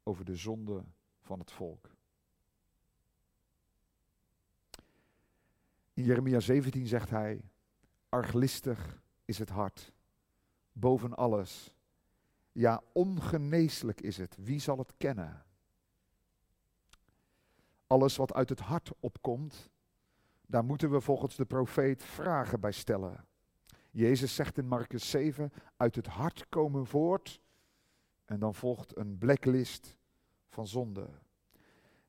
[0.03, 0.85] over de zonde
[1.21, 1.91] van het volk.
[5.95, 7.45] In Jeremia 17 zegt hij:
[8.09, 9.93] Arglistig is het hart,
[10.73, 11.75] boven alles.
[12.53, 14.37] Ja, ongeneeslijk is het.
[14.41, 15.45] Wie zal het kennen?
[17.87, 19.71] Alles wat uit het hart opkomt,
[20.47, 23.27] daar moeten we volgens de profeet vragen bij stellen.
[23.95, 27.41] Jezus zegt in Marcus 7, uit het hart komen voort.
[28.25, 29.97] En dan volgt een blacklist
[30.49, 31.09] van zonde.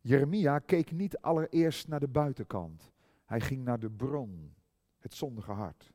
[0.02, 2.91] Jeremia keek niet allereerst naar de buitenkant.
[3.26, 4.56] Hij ging naar de bron,
[5.00, 5.91] het zondige hart.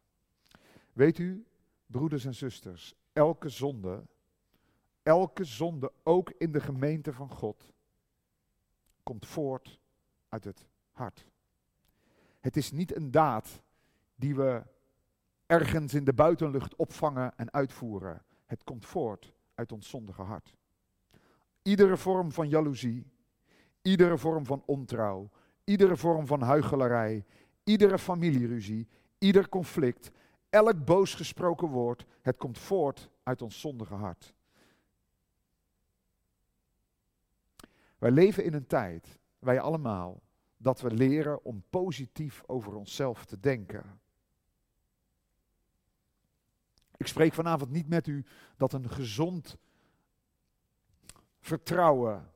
[0.93, 1.47] Weet u,
[1.87, 4.07] broeders en zusters, elke zonde,
[5.03, 7.73] elke zonde, ook in de gemeente van God,
[9.03, 9.79] komt voort
[10.29, 11.27] uit het hart.
[12.41, 13.63] Het is niet een daad
[14.15, 14.63] die we
[15.51, 18.23] ergens in de buitenlucht opvangen en uitvoeren.
[18.47, 20.57] Het komt voort uit ons zondige hart.
[21.63, 23.07] Iedere vorm van jaloezie,
[23.83, 25.31] iedere vorm van ontrouw,
[25.65, 27.25] iedere vorm van huichelarij,
[27.65, 30.11] iedere familieruzie, ieder conflict,
[30.51, 34.35] elk boos gesproken woord, het komt voort uit ons zondige hart.
[37.99, 40.23] Wij leven in een tijd, wij allemaal,
[40.57, 44.01] dat we leren om positief over onszelf te denken.
[47.01, 48.25] Ik spreek vanavond niet met u
[48.57, 49.57] dat een gezond
[51.39, 52.31] vertrouwen,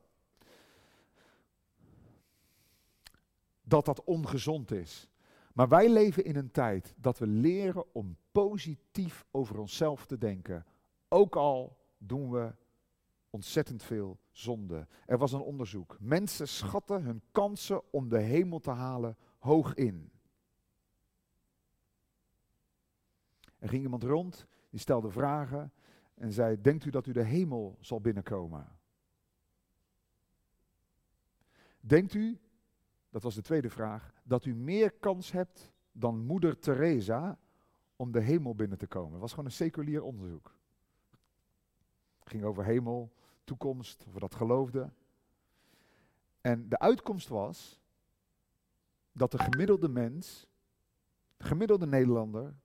[3.61, 5.09] dat dat ongezond is.
[5.53, 10.65] Maar wij leven in een tijd dat we leren om positief over onszelf te denken.
[11.07, 12.55] Ook al doen we
[13.29, 14.87] ontzettend veel zonde.
[15.05, 15.97] Er was een onderzoek.
[15.99, 20.11] Mensen schatten hun kansen om de hemel te halen hoog in.
[23.65, 25.71] Er ging iemand rond, die stelde vragen
[26.13, 28.67] en zei: Denkt u dat u de hemel zal binnenkomen?
[31.79, 32.39] Denkt u,
[33.09, 37.37] dat was de tweede vraag, dat u meer kans hebt dan moeder Teresa
[37.95, 39.11] om de hemel binnen te komen?
[39.11, 40.55] Het was gewoon een seculier onderzoek.
[42.19, 44.95] Het ging over hemel, toekomst, of we dat geloofden.
[46.41, 47.81] En de uitkomst was
[49.11, 50.47] dat de gemiddelde mens,
[51.37, 52.55] de gemiddelde Nederlander,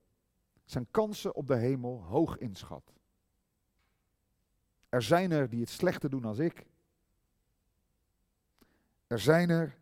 [0.71, 2.93] zijn kansen op de hemel hoog inschat.
[4.89, 6.65] Er zijn er die het slechter doen als ik.
[9.07, 9.77] Er zijn er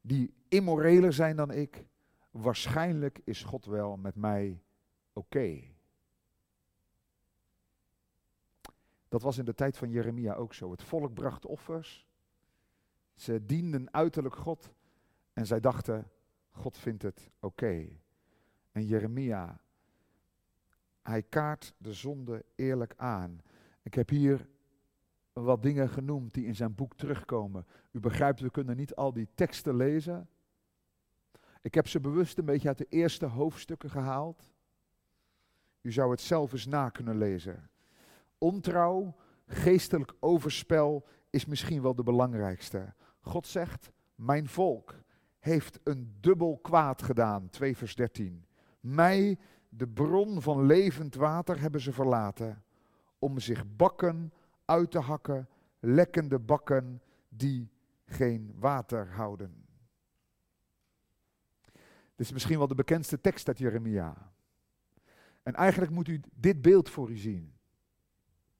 [0.00, 1.84] die immoreler zijn dan ik.
[2.30, 4.62] Waarschijnlijk is God wel met mij
[5.12, 5.74] oké.
[9.08, 10.70] Dat was in de tijd van Jeremia ook zo.
[10.70, 12.06] Het volk bracht offers.
[13.14, 14.72] Ze dienden uiterlijk God.
[15.32, 16.10] En zij dachten,
[16.50, 17.98] God vindt het oké.
[18.76, 19.60] En Jeremia,
[21.02, 23.40] hij kaart de zonde eerlijk aan.
[23.82, 24.48] Ik heb hier
[25.32, 27.66] wat dingen genoemd die in zijn boek terugkomen.
[27.90, 30.28] U begrijpt, we kunnen niet al die teksten lezen.
[31.62, 34.52] Ik heb ze bewust een beetje uit de eerste hoofdstukken gehaald.
[35.80, 37.70] U zou het zelf eens na kunnen lezen.
[38.38, 42.94] Ontrouw, geestelijk overspel is misschien wel de belangrijkste.
[43.20, 44.94] God zegt, mijn volk
[45.38, 48.45] heeft een dubbel kwaad gedaan, 2 vers 13.
[48.86, 52.62] Mij de bron van levend water hebben ze verlaten
[53.18, 54.32] om zich bakken
[54.64, 55.48] uit te hakken,
[55.80, 57.70] lekkende bakken die
[58.04, 59.64] geen water houden.
[62.14, 64.32] Dit is misschien wel de bekendste tekst uit Jeremia.
[65.42, 67.54] En eigenlijk moet u dit beeld voor u zien.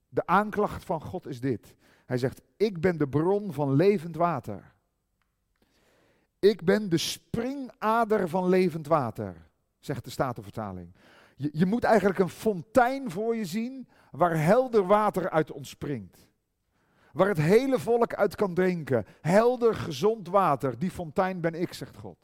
[0.09, 1.75] De aanklacht van God is dit.
[2.05, 4.75] Hij zegt, ik ben de bron van levend water.
[6.39, 9.46] Ik ben de springader van levend water,
[9.87, 10.94] zegt de Statenvertaling.
[11.37, 16.29] Je, je moet eigenlijk een fontein voor je zien waar helder water uit ontspringt.
[17.12, 19.05] Waar het hele volk uit kan drinken.
[19.20, 20.79] Helder, gezond water.
[20.79, 22.16] Die fontein ben ik, zegt God.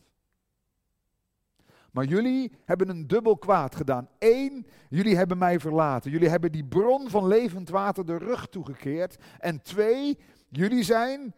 [1.93, 4.09] Maar jullie hebben een dubbel kwaad gedaan.
[4.19, 6.11] Eén, jullie hebben mij verlaten.
[6.11, 9.17] Jullie hebben die bron van levend water de rug toegekeerd.
[9.39, 11.35] En twee, jullie zijn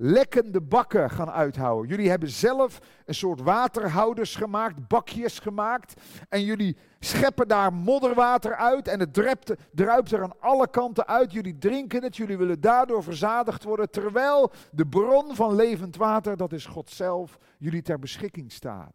[0.00, 1.90] lekkende bakken gaan uithouden.
[1.90, 6.02] Jullie hebben zelf een soort waterhouders gemaakt, bakjes gemaakt.
[6.28, 11.32] En jullie scheppen daar modderwater uit en het druipt, druipt er aan alle kanten uit.
[11.32, 13.90] Jullie drinken het, jullie willen daardoor verzadigd worden.
[13.90, 18.92] Terwijl de bron van levend water, dat is God zelf, jullie ter beschikking staat.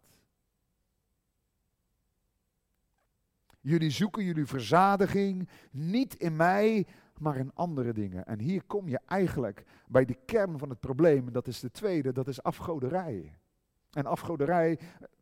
[3.61, 6.85] Jullie zoeken jullie verzadiging niet in mij,
[7.19, 8.25] maar in andere dingen.
[8.25, 11.31] En hier kom je eigenlijk bij de kern van het probleem.
[11.31, 13.37] Dat is de tweede, dat is afgoderij.
[13.91, 14.79] En afgoderij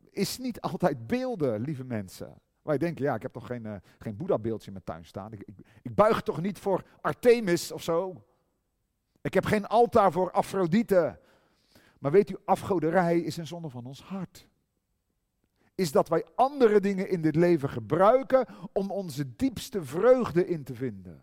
[0.10, 2.34] is niet altijd beelden, lieve mensen.
[2.62, 5.32] Wij denken, ja, ik heb toch geen, uh, geen Boeddha-beeldje in mijn tuin staan.
[5.32, 8.24] Ik, ik, ik buig toch niet voor Artemis of zo.
[9.22, 11.20] Ik heb geen altaar voor Afrodite.
[12.00, 14.50] Maar weet u, afgoderij is een zonde van ons hart
[15.82, 20.76] is dat wij andere dingen in dit leven gebruiken om onze diepste vreugde in te
[20.76, 21.22] vinden.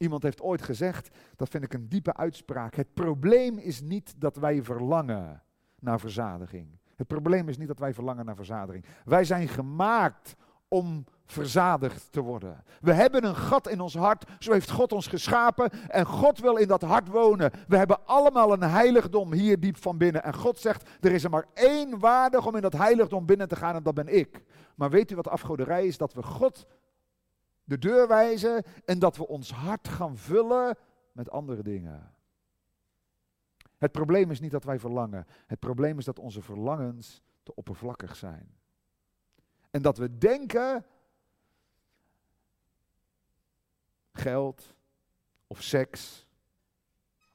[0.00, 2.74] Iemand heeft ooit gezegd, dat vind ik een diepe uitspraak.
[2.74, 5.42] Het probleem is niet dat wij verlangen
[5.80, 6.78] naar verzadiging.
[6.96, 8.84] Het probleem is niet dat wij verlangen naar verzadiging.
[9.04, 10.36] Wij zijn gemaakt
[10.68, 12.64] om verzadigd te worden.
[12.80, 16.56] We hebben een gat in ons hart, zo heeft God ons geschapen en God wil
[16.56, 17.50] in dat hart wonen.
[17.68, 21.30] We hebben allemaal een heiligdom hier diep van binnen en God zegt, er is er
[21.30, 24.44] maar één waardig om in dat heiligdom binnen te gaan en dat ben ik.
[24.74, 25.98] Maar weet u wat afgoderij is?
[25.98, 26.66] Dat we God
[27.70, 30.76] de deur wijzen en dat we ons hart gaan vullen
[31.12, 32.14] met andere dingen.
[33.78, 38.16] Het probleem is niet dat wij verlangen, het probleem is dat onze verlangens te oppervlakkig
[38.16, 38.58] zijn.
[39.70, 40.86] En dat we denken
[44.12, 44.74] geld
[45.46, 46.26] of seks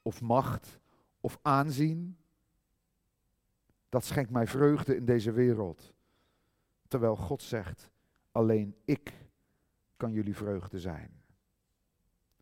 [0.01, 0.79] of macht
[1.19, 2.17] of aanzien.
[3.89, 5.93] Dat schenkt mij vreugde in deze wereld.
[6.87, 7.89] Terwijl God zegt,
[8.31, 9.24] alleen ik
[9.97, 11.21] kan jullie vreugde zijn.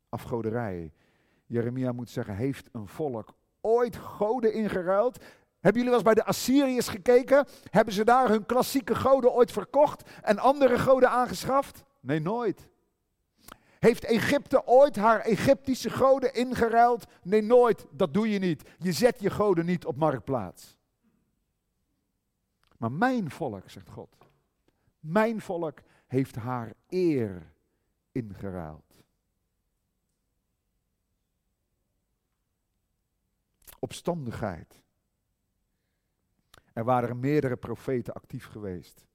[0.10, 0.94] Afgoderij.
[1.46, 5.18] Jeremia moet zeggen, heeft een volk ooit goden ingeruild?
[5.60, 7.46] Hebben jullie wel eens bij de Assyriërs gekeken?
[7.70, 11.84] Hebben ze daar hun klassieke goden ooit verkocht en andere goden aangeschaft?
[12.00, 12.68] Nee, nooit.
[13.80, 17.06] Heeft Egypte ooit haar Egyptische goden ingeruild?
[17.24, 17.86] Nee, nooit.
[17.92, 18.70] Dat doe je niet.
[18.78, 20.78] Je zet je goden niet op marktplaats.
[22.78, 24.16] Maar mijn volk, zegt God,
[25.00, 25.80] mijn volk
[26.14, 27.54] heeft haar eer
[28.12, 29.04] ingeruild.
[33.80, 34.82] Opstandigheid.
[36.74, 39.06] Er waren meerdere profeten actief geweest.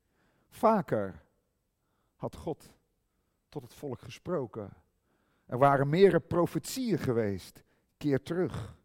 [0.49, 1.25] Vaker
[2.17, 2.75] had God
[3.49, 4.71] tot het volk gesproken.
[5.47, 7.63] Er waren meerdere profetieën geweest.
[7.97, 8.77] Keer terug.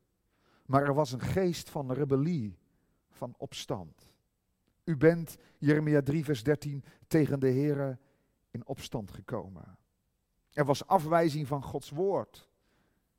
[0.66, 2.58] Maar er was een geest van rebellie,
[3.10, 4.13] van opstand.
[4.84, 7.98] U bent, Jeremia 3, vers 13, tegen de Here
[8.52, 9.78] in opstand gekomen.
[10.54, 12.50] Er was afwijzing van Gods woord.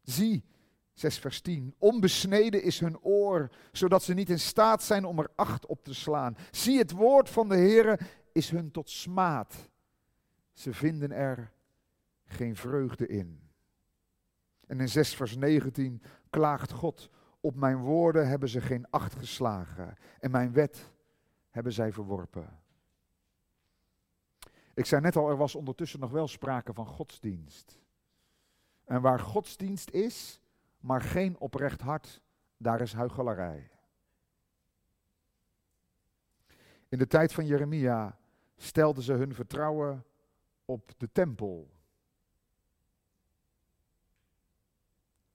[0.03, 0.45] Zie,
[0.93, 1.75] 6 vers 10.
[1.79, 5.95] Onbesneden is hun oor, zodat ze niet in staat zijn om er acht op te
[5.95, 6.37] slaan.
[6.51, 7.99] Zie, het woord van de Heere
[8.33, 9.71] is hun tot smaad.
[10.53, 11.53] Ze vinden er
[12.25, 13.41] geen vreugde in.
[14.67, 17.11] En in 6 vers 19 klaagt God,
[17.41, 20.93] op mijn woorden hebben ze geen acht geslagen en mijn wet
[21.55, 22.59] hebben zij verworpen.
[24.75, 27.81] Ik zei net al, er was ondertussen nog wel sprake van godsdienst.
[28.85, 30.41] En waar godsdienst is,
[30.81, 32.21] maar geen oprecht hart,
[32.57, 33.71] daar is huichelarij.
[36.89, 38.19] In de tijd van Jeremia
[38.57, 40.05] stelden ze hun vertrouwen
[40.65, 41.71] op de tempel.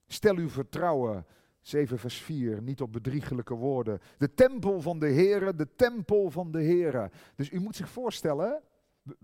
[0.08, 1.26] Stel uw vertrouwen,
[1.62, 4.00] 7 vers 4, niet op bedriegelijke woorden.
[4.18, 7.12] De tempel van de Heere, de tempel van de Heere.
[7.36, 8.62] Dus u moet zich voorstellen,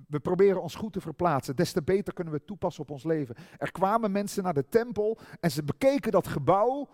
[0.07, 1.55] we proberen ons goed te verplaatsen.
[1.55, 3.35] Des te beter kunnen we het toepassen op ons leven.
[3.57, 6.89] Er kwamen mensen naar de tempel en ze bekeken dat gebouw.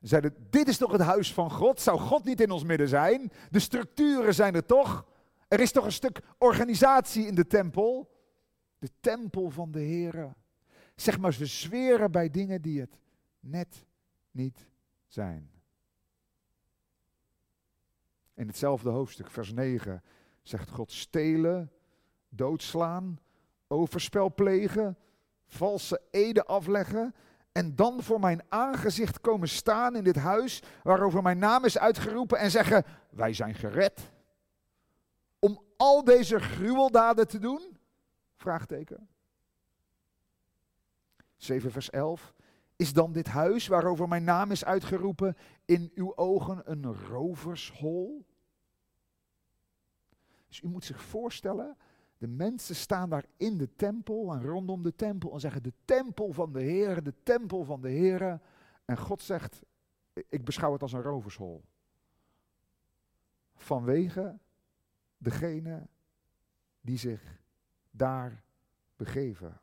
[0.00, 1.80] Zeiden, dit is toch het huis van God?
[1.80, 3.30] Zou God niet in ons midden zijn?
[3.50, 5.06] De structuren zijn er toch?
[5.48, 8.10] Er is toch een stuk organisatie in de tempel?
[8.78, 10.34] De tempel van de Heer.
[10.94, 12.98] Zeg maar, ze zweren bij dingen die het
[13.40, 13.85] net
[14.36, 14.66] niet
[15.06, 15.50] zijn.
[18.34, 20.02] In hetzelfde hoofdstuk, vers 9,
[20.42, 21.72] zegt God stelen,
[22.28, 23.18] doodslaan,
[23.66, 24.98] overspel plegen,
[25.46, 27.14] valse eden afleggen
[27.52, 32.38] en dan voor mijn aangezicht komen staan in dit huis waarover mijn naam is uitgeroepen
[32.38, 34.10] en zeggen, wij zijn gered.
[35.38, 37.78] Om al deze gruweldaden te doen?
[38.34, 39.08] Vraagteken.
[41.36, 42.34] 7 vers 11.
[42.76, 48.26] Is dan dit huis waarover mijn naam is uitgeroepen in uw ogen een rovershol?
[50.48, 51.76] Dus u moet zich voorstellen,
[52.18, 56.32] de mensen staan daar in de tempel en rondom de tempel en zeggen de tempel
[56.32, 58.40] van de Heer, de tempel van de Heer.
[58.84, 59.62] En God zegt,
[60.28, 61.64] ik beschouw het als een rovershol.
[63.54, 64.38] Vanwege
[65.18, 65.88] degene
[66.80, 67.40] die zich
[67.90, 68.44] daar
[68.96, 69.60] begeven.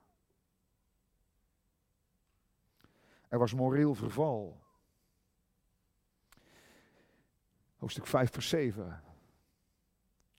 [3.33, 4.61] Er was moreel verval.
[7.77, 9.03] Hoofdstuk 5, vers 7.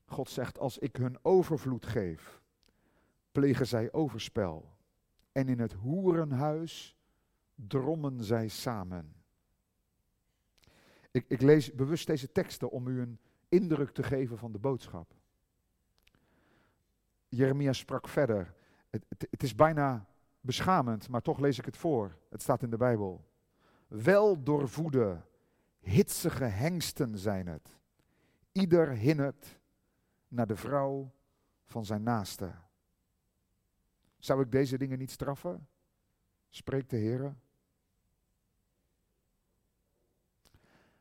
[0.05, 2.43] God zegt, als ik hun overvloed geef,
[3.33, 4.77] plegen zij overspel.
[5.33, 6.97] En in het hoerenhuis
[7.55, 9.15] drommen zij samen.
[11.11, 13.19] Ik, ik lees bewust deze teksten om u een
[13.49, 15.15] indruk te geven van de boodschap.
[17.29, 18.55] Jeremia sprak verder.
[18.91, 20.07] Het, het, het, is bijna
[20.45, 22.19] beschamend, maar toch lees ik het voor.
[22.31, 23.25] Het staat in de Bijbel.
[23.87, 25.21] Wel doorvoede,
[25.79, 27.77] hitsige hengsten zijn het.
[28.53, 29.59] Ieder hinnet
[30.29, 31.13] naar de vrouw
[31.65, 32.53] van zijn naaste.
[34.19, 35.69] Zou ik deze dingen niet straffen?
[36.49, 37.37] Spreekt de Heer.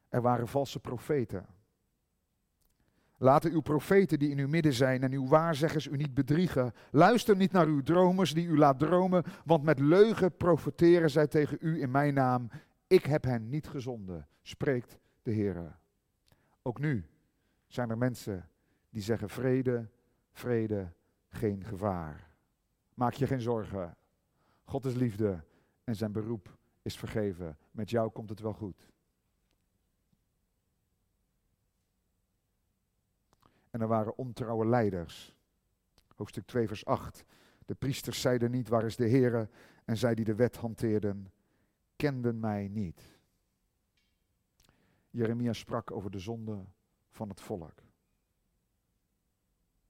[0.09, 1.45] Er waren valse profeten.
[3.23, 6.73] Laten uw profeten die in uw midden zijn en uw waarzeggers u niet bedriegen.
[6.91, 11.57] Luister niet naar uw dromers die u laat dromen, want met leugen profeteren zij tegen
[11.61, 12.49] u in mijn naam.
[12.87, 15.79] Ik heb hen niet gezonden, spreekt de Heer.
[16.61, 17.05] Ook nu
[17.67, 18.49] zijn er mensen
[18.89, 19.89] die zeggen vrede,
[20.31, 20.91] vrede,
[21.29, 22.35] geen gevaar.
[22.93, 23.95] Maak je geen zorgen.
[24.63, 25.43] God is liefde
[25.83, 27.57] en zijn beroep is vergeven.
[27.71, 28.87] Met jou komt het wel goed.
[33.73, 35.35] En er waren ontrouwe leiders.
[36.15, 37.25] Hoofdstuk 2, vers 8.
[37.65, 39.49] De priesters zeiden niet, waar is de Heere?
[39.85, 41.31] En zij die de wet hanteerden,
[41.95, 43.09] kenden mij niet.
[45.09, 46.65] Jeremia sprak over de zonde
[47.09, 47.83] van het volk.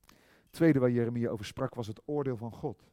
[0.07, 2.92] Het tweede waar Jeremia over sprak was het oordeel van God.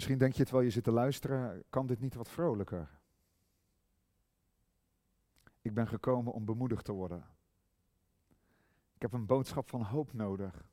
[0.00, 2.88] Misschien denk je terwijl je zit te luisteren, kan dit niet wat vrolijker?
[5.62, 7.26] Ik ben gekomen om bemoedigd te worden.
[8.94, 10.64] Ik heb een boodschap van hoop nodig.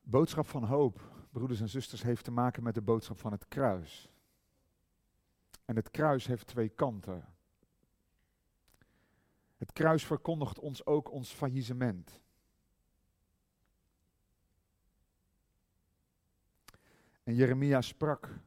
[0.00, 1.00] Boodschap van hoop,
[1.30, 4.10] broeders en zusters, heeft te maken met de boodschap van het kruis.
[5.64, 7.24] En het kruis heeft twee kanten.
[9.56, 12.20] Het kruis verkondigt ons ook ons faillissement.
[17.22, 18.38] En Jeremia sprak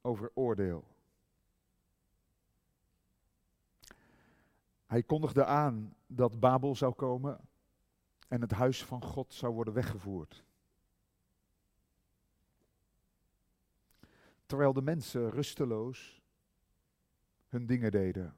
[0.00, 0.84] over oordeel.
[4.86, 7.40] Hij kondigde aan dat Babel zou komen
[8.28, 10.44] en het huis van God zou worden weggevoerd.
[14.46, 16.22] Terwijl de mensen rusteloos
[17.48, 18.36] hun dingen deden.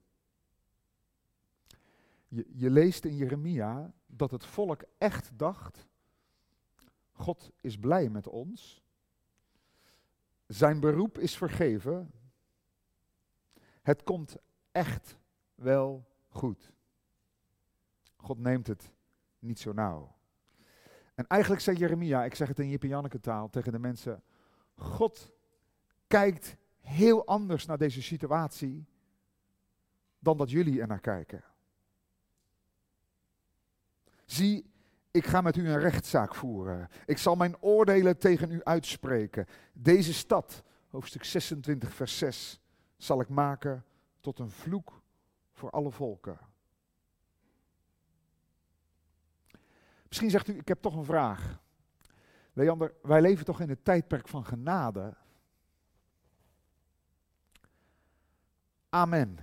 [2.29, 5.87] Je, je leest in Jeremia dat het volk echt dacht,
[7.13, 8.82] God is blij met ons
[10.53, 12.13] zijn beroep is vergeven.
[13.83, 14.37] Het komt
[14.73, 15.19] echt
[15.55, 16.73] wel goed.
[18.17, 18.91] God neemt het
[19.39, 20.17] niet zo nauw.
[21.15, 24.23] En eigenlijk zei Jeremia, ik zeg het in Jip Janneke taal tegen de mensen,
[24.75, 25.33] God
[26.07, 28.87] kijkt heel anders naar deze situatie
[30.19, 31.45] dan dat jullie er naar kijken.
[34.25, 34.72] Zie,
[35.13, 36.89] ik ga met u een rechtszaak voeren.
[37.07, 39.47] Ik zal mijn oordelen tegen u uitspreken.
[39.73, 42.61] Deze stad, hoofdstuk 26, vers 6,
[42.97, 43.85] zal ik maken
[44.21, 45.03] tot een vloek
[45.53, 46.39] voor alle volken.
[50.09, 51.61] Misschien zegt u, ik heb toch een vraag.
[52.53, 55.17] Leander, wij leven toch in het tijdperk van genade?
[58.89, 59.39] Amen.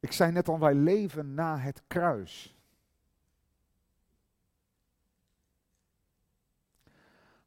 [0.00, 2.56] Ik zei net al, wij leven na het kruis.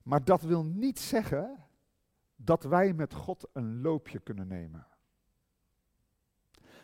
[0.07, 1.65] Maar dat wil niet zeggen
[2.35, 4.87] dat wij met God een loopje kunnen nemen.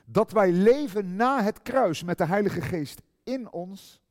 [0.06, 4.02] Dat wij leven na het kruis met de Heilige Geest in ons,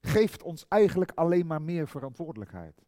[0.00, 2.82] geeft ons eigenlijk alleen maar meer verantwoordelijkheid.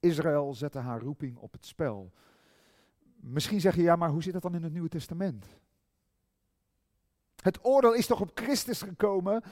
[0.00, 2.12] Israël zette haar roeping op het spel.
[3.16, 5.46] Misschien zeg je ja, maar hoe zit dat dan in het Nieuwe Testament?
[7.42, 9.42] Het oordeel is toch op Christus gekomen?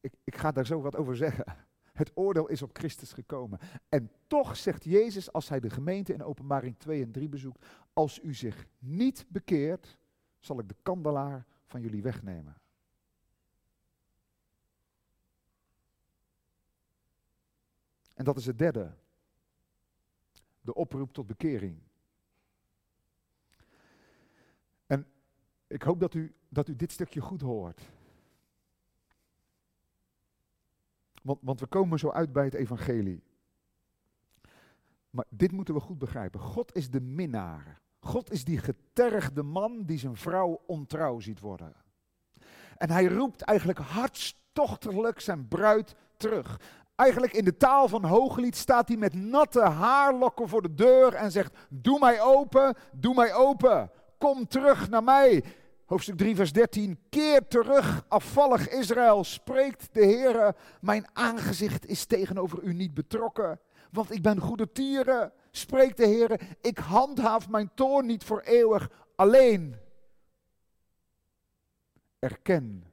[0.00, 1.44] Ik, ik ga daar zo wat over zeggen.
[1.92, 3.58] Het oordeel is op Christus gekomen.
[3.88, 8.20] En toch zegt Jezus als hij de gemeente in openbaring 2 en 3 bezoekt, als
[8.22, 9.98] u zich niet bekeert,
[10.38, 12.60] zal ik de kandelaar van jullie wegnemen.
[18.14, 18.94] En dat is het derde.
[20.60, 21.78] De oproep tot bekering.
[24.86, 25.06] En
[25.66, 27.80] ik hoop dat u, dat u dit stukje goed hoort.
[31.22, 33.22] Want, want we komen zo uit bij het evangelie.
[35.10, 36.40] Maar dit moeten we goed begrijpen.
[36.40, 37.80] God is de minnaar.
[38.00, 41.74] God is die getergde man die zijn vrouw ontrouw ziet worden.
[42.76, 46.60] En hij roept eigenlijk hartstochtelijk zijn bruid terug.
[46.94, 51.30] Eigenlijk in de taal van Hooglied staat hij met natte haarlokken voor de deur en
[51.30, 53.90] zegt: Doe mij open, doe mij open.
[54.18, 55.44] Kom terug naar mij.
[55.90, 56.98] Hoofdstuk 3, vers 13.
[57.08, 60.56] Keer terug, afvallig Israël, spreekt de Heer.
[60.80, 63.60] Mijn aangezicht is tegenover u niet betrokken,
[63.90, 65.32] want ik ben goede tieren.
[65.50, 68.90] Spreekt de Heer, ik handhaaf mijn toorn niet voor eeuwig.
[69.16, 69.76] Alleen
[72.18, 72.84] erken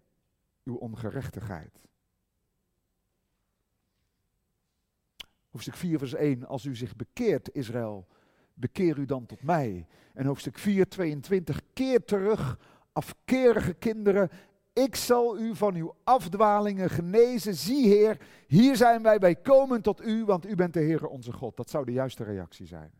[0.63, 1.79] uw ongerechtigheid.
[5.49, 6.45] Hoofdstuk 4, vers 1.
[6.45, 8.07] Als u zich bekeert, Israël,
[8.53, 9.87] bekeer u dan tot mij.
[10.13, 11.61] En hoofdstuk 4, 22.
[11.73, 12.57] Keer terug,
[12.97, 14.29] afkerige kinderen.
[14.73, 17.55] Ik zal u van uw afdwalingen genezen.
[17.55, 21.31] Zie, Heer, hier zijn wij bij komen tot u, want u bent de Heer onze
[21.31, 21.57] God.
[21.57, 22.91] Dat zou de juiste reactie zijn.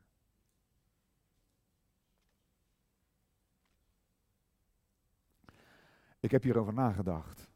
[6.20, 7.50] Ik heb hierover nagedacht.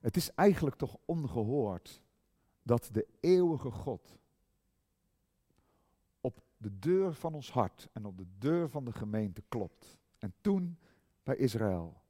[0.00, 2.02] Het is eigenlijk toch ongehoord
[2.62, 4.19] dat de eeuwige God
[6.60, 9.98] de deur van ons hart en op de deur van de gemeente klopt.
[10.18, 10.78] En toen
[11.22, 12.02] bij Israël.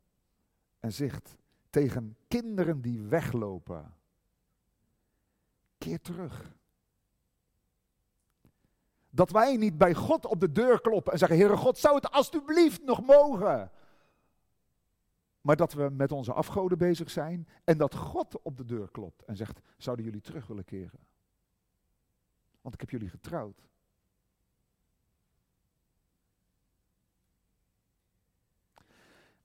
[0.80, 1.36] En zegt
[1.70, 3.94] tegen kinderen die weglopen:
[5.78, 6.54] keer terug.
[9.10, 12.10] Dat wij niet bij God op de deur kloppen en zeggen: Heere God, zou het
[12.10, 13.70] alstublieft nog mogen?
[15.40, 19.24] Maar dat we met onze afgoden bezig zijn en dat God op de deur klopt
[19.24, 21.00] en zegt: Zouden jullie terug willen keren?
[22.60, 23.68] Want ik heb jullie getrouwd.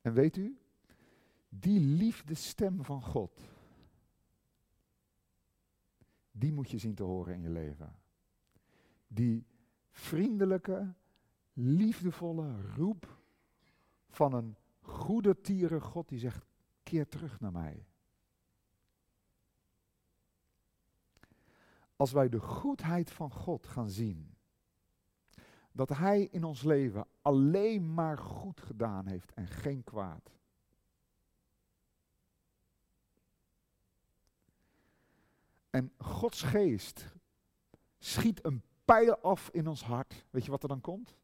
[0.05, 0.57] En weet u,
[1.49, 3.41] die liefdestem van God,
[6.31, 7.95] die moet je zien te horen in je leven.
[9.07, 9.45] Die
[9.91, 10.93] vriendelijke,
[11.53, 13.17] liefdevolle roep
[14.09, 16.45] van een goede tieren God die zegt,
[16.83, 17.85] keer terug naar mij.
[21.95, 24.34] Als wij de goedheid van God gaan zien,
[25.75, 30.31] dat Hij in ons leven alleen maar goed gedaan heeft en geen kwaad.
[35.69, 37.13] En Gods geest
[37.97, 40.25] schiet een pijl af in ons hart.
[40.29, 41.17] Weet je wat er dan komt?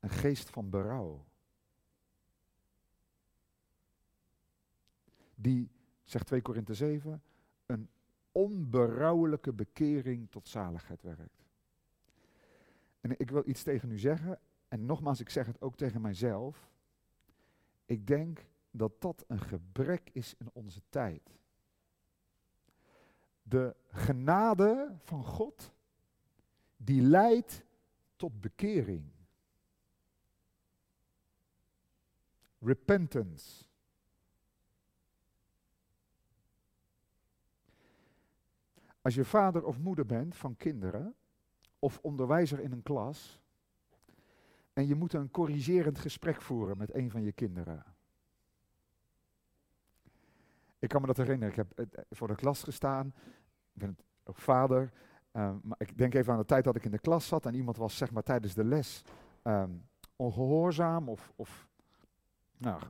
[0.00, 1.24] Een geest van berouw.
[5.42, 5.70] die,
[6.02, 7.22] zegt 2 Korinthe 7,
[7.66, 7.88] een
[8.32, 11.41] onberouwelijke bekering tot zaligheid werkt.
[13.02, 14.38] En ik wil iets tegen u zeggen,
[14.68, 16.70] en nogmaals, ik zeg het ook tegen mijzelf.
[17.84, 21.38] Ik denk dat dat een gebrek is in onze tijd.
[23.42, 25.72] De genade van God,
[26.76, 27.64] die leidt
[28.16, 29.10] tot bekering.
[32.58, 33.64] Repentance.
[39.00, 41.14] Als je vader of moeder bent van kinderen,
[41.82, 43.40] of onderwijzer in een klas,
[44.72, 47.84] en je moet een corrigerend gesprek voeren met een van je kinderen.
[50.78, 53.06] Ik kan me dat herinneren, ik heb eh, voor de klas gestaan,
[53.72, 54.92] ik ben ook vader,
[55.30, 57.54] ehm, maar ik denk even aan de tijd dat ik in de klas zat en
[57.54, 59.04] iemand was zeg maar tijdens de les
[59.42, 59.70] ehm,
[60.16, 61.68] ongehoorzaam of, of
[62.56, 62.82] nou,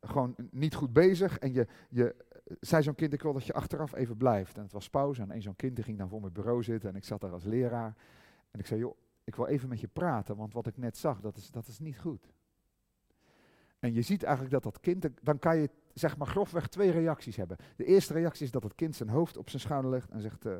[0.00, 1.38] gewoon niet goed bezig.
[1.38, 2.14] En je, je
[2.60, 4.56] zei zo'n kind, ik wil dat je achteraf even blijft.
[4.56, 6.96] En het was pauze en een zo'n kind ging dan voor mijn bureau zitten en
[6.96, 7.96] ik zat daar als leraar.
[8.50, 11.20] En ik zei, joh, ik wil even met je praten, want wat ik net zag,
[11.20, 12.32] dat is, dat is niet goed.
[13.78, 17.36] En je ziet eigenlijk dat dat kind, dan kan je zeg maar grofweg twee reacties
[17.36, 17.56] hebben.
[17.76, 20.46] De eerste reactie is dat het kind zijn hoofd op zijn schouder legt en zegt,
[20.46, 20.56] uh,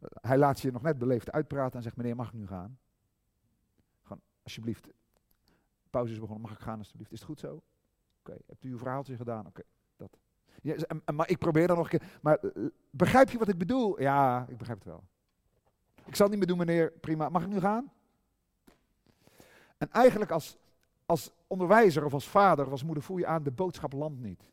[0.00, 2.78] hij laat je nog net beleefd uitpraten en zegt, meneer mag ik nu gaan?
[4.02, 4.88] Gewoon, alsjeblieft,
[5.90, 7.12] pauze is begonnen, mag ik gaan alsjeblieft?
[7.12, 7.62] Is het goed zo?
[8.18, 9.46] Oké, hebt u uw verhaaltje gedaan?
[9.46, 9.62] Oké.
[11.14, 14.00] Maar ik probeer dan nog een keer, maar uh, begrijp je wat ik bedoel?
[14.00, 15.04] Ja, ik begrijp het wel.
[16.04, 17.92] Ik zal het niet meer doen meneer, prima, mag ik nu gaan?
[19.78, 20.56] En eigenlijk als,
[21.06, 24.50] als onderwijzer of als vader of als moeder voel je aan, de boodschap landt niet.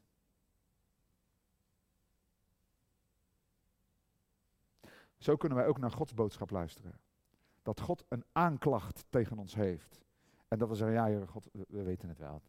[5.17, 6.99] Zo kunnen wij ook naar Gods boodschap luisteren.
[7.61, 10.01] Dat God een aanklacht tegen ons heeft.
[10.47, 12.41] En dat we zeggen, ja Heer God, we weten het wel.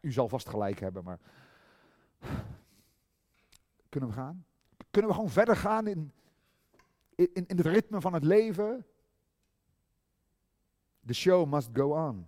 [0.00, 1.18] U zal vast gelijk hebben, maar
[3.88, 4.44] kunnen we gaan?
[4.90, 6.12] Kunnen we gewoon verder gaan in,
[7.14, 8.86] in, in het ritme van het leven?
[11.06, 12.26] The show must go on.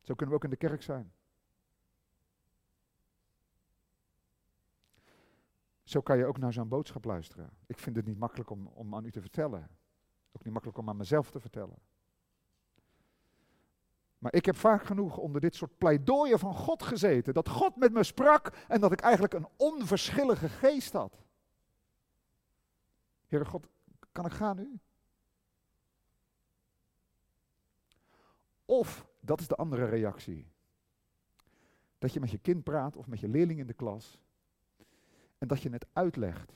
[0.00, 1.12] Zo kunnen we ook in de kerk zijn.
[5.82, 7.50] Zo kan je ook naar zo'n boodschap luisteren.
[7.66, 9.70] Ik vind het niet makkelijk om, om aan u te vertellen.
[10.32, 11.78] Ook niet makkelijk om aan mezelf te vertellen.
[14.18, 17.34] Maar ik heb vaak genoeg onder dit soort pleidooien van God gezeten.
[17.34, 21.22] Dat God met me sprak en dat ik eigenlijk een onverschillige geest had.
[23.26, 23.66] Heere God,
[24.12, 24.78] kan ik gaan nu?
[28.64, 30.46] Of, dat is de andere reactie.
[31.98, 34.22] Dat je met je kind praat of met je leerling in de klas.
[35.38, 36.52] En dat je het uitlegt.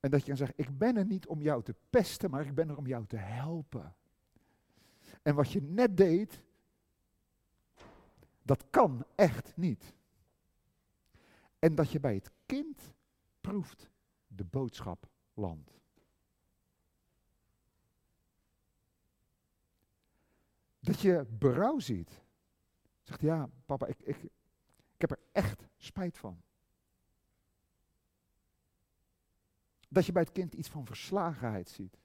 [0.00, 2.54] En dat je dan zegt, ik ben er niet om jou te pesten, maar ik
[2.54, 3.94] ben er om jou te helpen.
[5.22, 6.42] En wat je net deed,
[8.46, 9.94] dat kan echt niet.
[11.58, 12.92] En dat je bij het kind
[13.40, 13.90] proeft
[14.26, 15.70] de boodschap land.
[20.80, 22.22] Dat je berouw ziet.
[23.02, 24.22] Zegt ja, papa, ik, ik,
[24.94, 26.42] ik heb er echt spijt van.
[29.88, 31.98] Dat je bij het kind iets van verslagenheid ziet.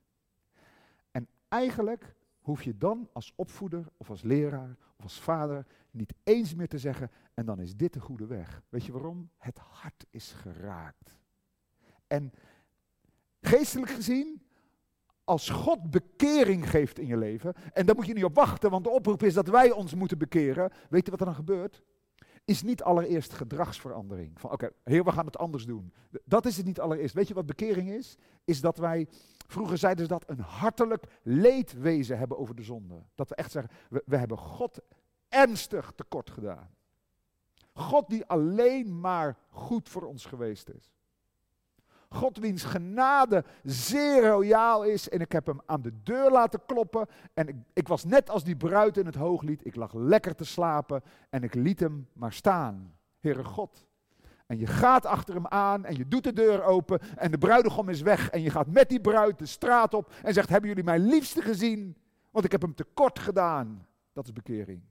[1.12, 6.56] En eigenlijk hoef je dan als opvoeder of als leraar of als vader niet eens
[6.56, 8.62] meer te zeggen, en dan is dit de goede weg.
[8.70, 9.30] Weet je waarom?
[9.38, 11.20] Het hart is geraakt.
[12.08, 12.34] En
[13.42, 14.42] geestelijk gezien,
[15.24, 18.84] als God bekering geeft in je leven, en daar moet je niet op wachten, want
[18.84, 21.82] de oproep is dat wij ons moeten bekeren, weet je wat er dan gebeurt?
[22.46, 24.40] Is niet allereerst gedragsverandering.
[24.40, 25.94] Van oké, heer, we gaan het anders doen.
[26.26, 27.16] Dat is het niet allereerst.
[27.16, 28.18] Weet je wat bekering is?
[28.46, 29.08] Is dat wij
[29.52, 33.04] Vroeger zeiden ze dat een hartelijk leedwezen hebben over de zonde.
[33.16, 33.72] Dat we echt zeggen,
[34.06, 34.80] we hebben God
[35.30, 36.70] ernstig tekort gedaan.
[37.74, 40.92] God die alleen maar goed voor ons geweest is.
[42.14, 45.10] God wiens genade zeer royaal is.
[45.10, 47.08] En ik heb hem aan de deur laten kloppen.
[47.34, 49.66] En ik, ik, was net als die bruid in het hooglied.
[49.66, 52.96] Ik lag lekker te slapen en ik liet hem maar staan.
[53.20, 53.86] Heere God,
[54.52, 57.90] en je gaat achter hem aan en je doet de deur open en de bruidegom
[57.90, 58.30] is weg.
[58.30, 61.42] En je gaat met die bruid de straat op en zegt, hebben jullie mijn liefste
[61.42, 61.98] gezien?
[62.32, 63.88] Want ik heb hem tekort gedaan.
[64.14, 64.82] Dat is bekering.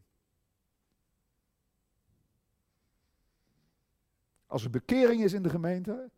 [4.47, 6.11] Als er bekering is in de gemeente,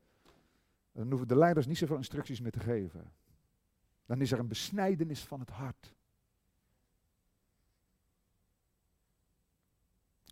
[0.93, 3.12] dan hoeven de leiders niet zoveel instructies meer te geven.
[4.07, 5.95] Dan is er een besnijdenis van het hart.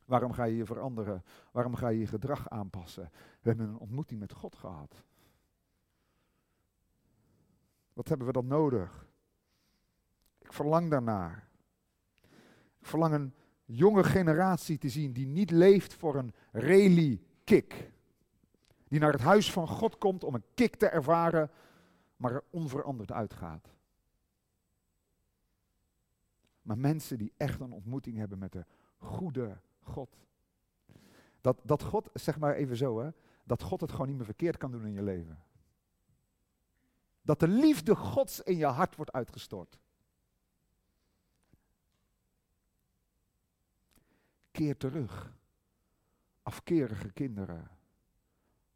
[0.04, 1.24] Waarom ga je je veranderen?
[1.52, 3.10] Waarom ga je je gedrag aanpassen?
[3.12, 5.04] We hebben een ontmoeting met God gehad.
[7.92, 9.06] Wat hebben we dan nodig?
[10.38, 11.48] Ik verlang daarnaar.
[12.78, 13.34] Ik verlang een
[13.64, 17.92] jonge generatie te zien die niet leeft voor een rally-kick.
[18.90, 21.50] Die naar het huis van God komt om een kick te ervaren,
[22.16, 23.68] maar er onveranderd uitgaat.
[26.62, 28.64] Maar mensen die echt een ontmoeting hebben met de
[28.98, 30.16] goede God.
[31.40, 33.10] Dat, dat God, zeg maar even zo, hè,
[33.44, 35.42] dat God het gewoon niet meer verkeerd kan doen in je leven.
[37.22, 39.78] Dat de liefde Gods in je hart wordt uitgestort.
[44.50, 45.32] Keer terug,
[46.42, 47.70] afkerige kinderen,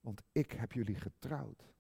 [0.04, 1.72] want ik heb jullie getrouwd.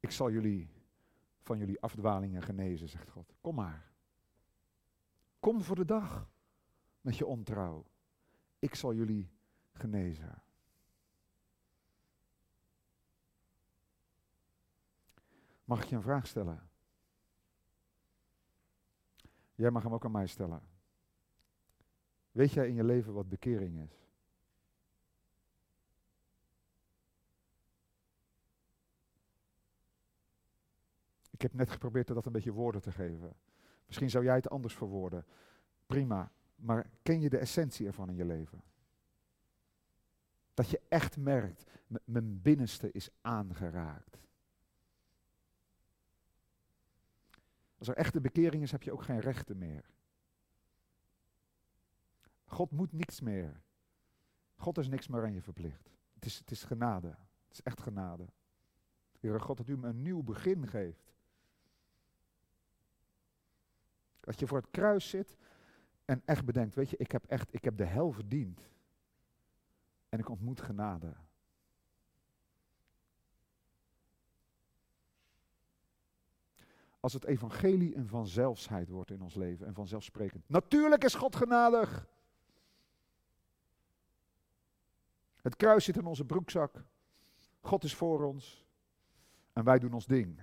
[0.00, 0.68] Ik zal jullie
[1.40, 3.34] van jullie afdwalingen genezen, zegt God.
[3.40, 3.92] Kom maar.
[5.40, 6.28] Kom voor de dag
[7.00, 7.84] met je ontrouw.
[8.58, 9.30] Ik zal jullie
[9.72, 10.42] genezen.
[15.66, 16.68] Mag ik je een vraag stellen?
[19.54, 20.62] Jij mag hem ook aan mij stellen.
[22.30, 24.04] Weet jij in je leven wat bekering is?
[31.30, 33.34] Ik heb net geprobeerd dat een beetje woorden te geven.
[33.86, 35.24] Misschien zou jij het anders verwoorden.
[35.86, 36.30] Prima.
[36.56, 38.62] Maar ken je de essentie ervan in je leven?
[40.54, 41.70] Dat je echt merkt,
[42.04, 44.25] mijn binnenste is aangeraakt.
[47.86, 49.84] Als er echte bekering is, heb je ook geen rechten meer.
[52.44, 53.60] God moet niks meer.
[54.56, 55.90] God is niks meer aan je verplicht.
[56.14, 57.08] Het is, het is genade.
[57.08, 58.26] Het is echt genade.
[59.20, 61.14] Heere God, dat u me een nieuw begin geeft.
[64.20, 65.36] Dat je voor het kruis zit
[66.04, 68.68] en echt bedenkt, weet je, ik heb echt, ik heb de hel verdiend.
[70.08, 71.16] En ik ontmoet genade.
[77.06, 80.48] Als het evangelie een vanzelfsheid wordt in ons leven en vanzelfsprekend.
[80.48, 82.08] Natuurlijk is God genadig.
[85.42, 86.84] Het kruis zit in onze broekzak.
[87.60, 88.66] God is voor ons.
[89.52, 90.40] En wij doen ons ding.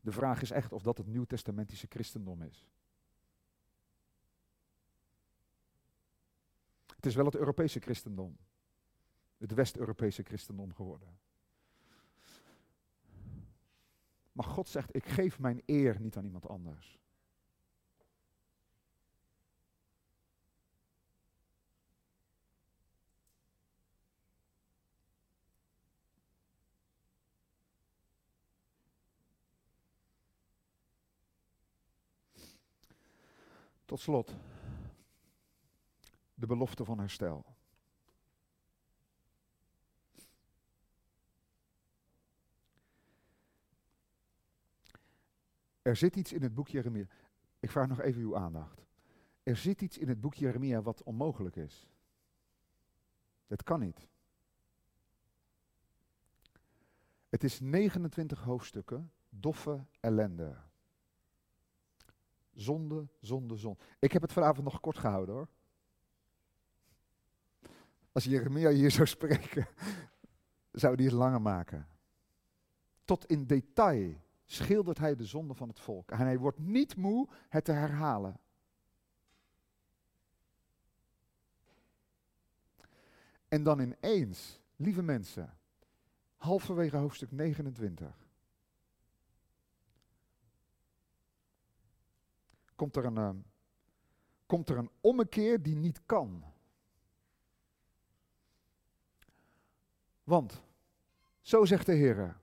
[0.00, 2.68] De vraag is echt of dat het nieuwtestamentische christendom is.
[6.86, 8.38] Het is wel het Europese christendom.
[9.42, 11.18] Het West-Europese christendom geworden.
[14.32, 16.98] Maar God zegt, ik geef mijn eer niet aan iemand anders.
[33.84, 34.34] Tot slot,
[36.34, 37.51] de belofte van herstel.
[45.82, 47.06] Er zit iets in het boek Jeremia.
[47.60, 48.84] Ik vraag nog even uw aandacht.
[49.42, 51.88] Er zit iets in het boek Jeremia wat onmogelijk is.
[53.46, 54.08] Het kan niet.
[57.28, 60.56] Het is 29 hoofdstukken doffe ellende.
[62.52, 63.78] Zonde, zonde, zonde.
[63.98, 65.48] Ik heb het vanavond nog kort gehouden hoor.
[68.12, 69.68] Als Jeremia hier zou spreken,
[70.72, 71.88] zou hij het langer maken.
[73.04, 74.14] Tot in detail
[74.44, 76.10] schildert hij de zonde van het volk.
[76.10, 78.40] En hij wordt niet moe het te herhalen.
[83.48, 85.58] En dan ineens, lieve mensen,
[86.36, 88.26] halverwege hoofdstuk 29,
[92.74, 93.30] komt er een, uh,
[94.46, 96.44] komt er een ommekeer die niet kan.
[100.24, 100.62] Want,
[101.40, 102.40] zo zegt de Heer,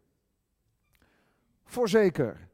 [1.69, 2.49] voorzeker,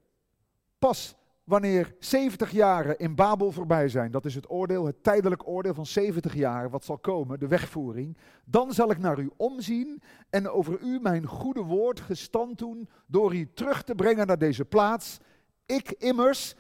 [0.80, 5.74] pas wanneer 70 jaren in Babel voorbij zijn, dat is het oordeel, het tijdelijk oordeel
[5.74, 10.50] van 70 jaar, wat zal komen, de wegvoering, dan zal ik naar u omzien en
[10.50, 15.18] over u mijn goede woord gestand doen door u terug te brengen naar deze plaats.
[15.66, 16.56] Ik immers,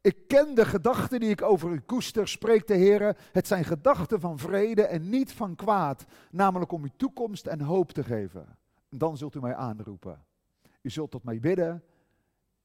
[0.00, 3.16] ik ken de gedachten die ik over u koester, spreekt de Heer.
[3.32, 7.92] Het zijn gedachten van vrede en niet van kwaad, namelijk om u toekomst en hoop
[7.92, 8.58] te geven.
[8.88, 10.24] Dan zult u mij aanroepen.
[10.82, 11.84] U zult tot mij bidden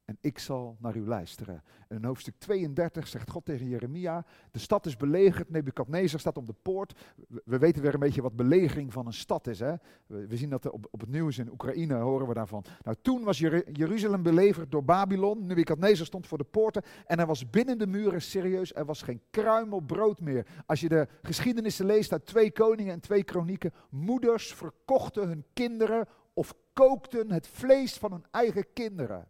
[0.05, 1.63] en ik zal naar u luisteren.
[1.87, 6.45] En in hoofdstuk 32 zegt God tegen Jeremia, de stad is belegerd, Nebukadnezar staat op
[6.45, 6.99] de poort.
[7.45, 9.59] We weten weer een beetje wat belegering van een stad is.
[9.59, 9.73] Hè?
[10.05, 12.63] We, zien dat op, op het nieuws in Oekraïne, horen we daarvan.
[12.83, 17.49] Nou, toen was Jeruzalem belegerd door Babylon, Nebukadnezar stond voor de poorten en er was
[17.49, 20.47] binnen de muren, serieus, er was geen kruimel brood meer.
[20.65, 26.07] Als je de geschiedenissen leest uit twee koningen en twee kronieken, moeders verkochten hun kinderen
[26.33, 29.27] of kookten het vlees van hun eigen kinderen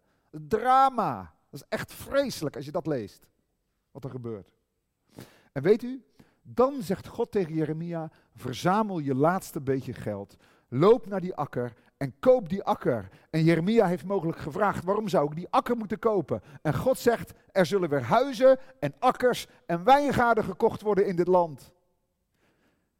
[0.48, 1.34] drama.
[1.50, 3.28] Dat is echt vreselijk als je dat leest.
[3.92, 4.52] Wat er gebeurt.
[5.52, 6.04] En weet u,
[6.42, 10.36] dan zegt God tegen Jeremia: verzamel je laatste beetje geld.
[10.68, 13.10] Loop naar die akker en koop die akker.
[13.30, 16.42] En Jeremia heeft mogelijk gevraagd: waarom zou ik die akker moeten kopen?
[16.62, 21.28] En God zegt: er zullen weer huizen en akkers en wijngaarden gekocht worden in dit
[21.28, 21.74] land.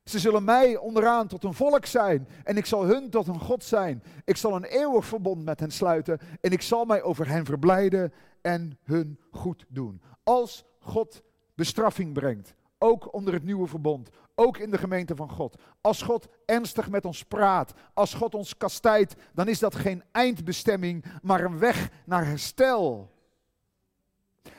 [0.06, 3.64] Ze zullen mij onderaan tot een volk zijn en ik zal hun tot een God
[3.64, 4.04] zijn.
[4.26, 8.14] Ik zal een eeuwig verbond met hen sluiten en ik zal mij over hen verblijden
[8.42, 10.02] en hun goed doen.
[10.24, 11.22] Als God
[11.56, 15.62] bestraffing brengt, ook onder het nieuwe verbond, ook in de gemeente van God.
[15.82, 21.06] Als God ernstig met ons praat, als God ons kastijdt, dan is dat geen eindbestemming,
[21.22, 23.12] maar een weg naar herstel.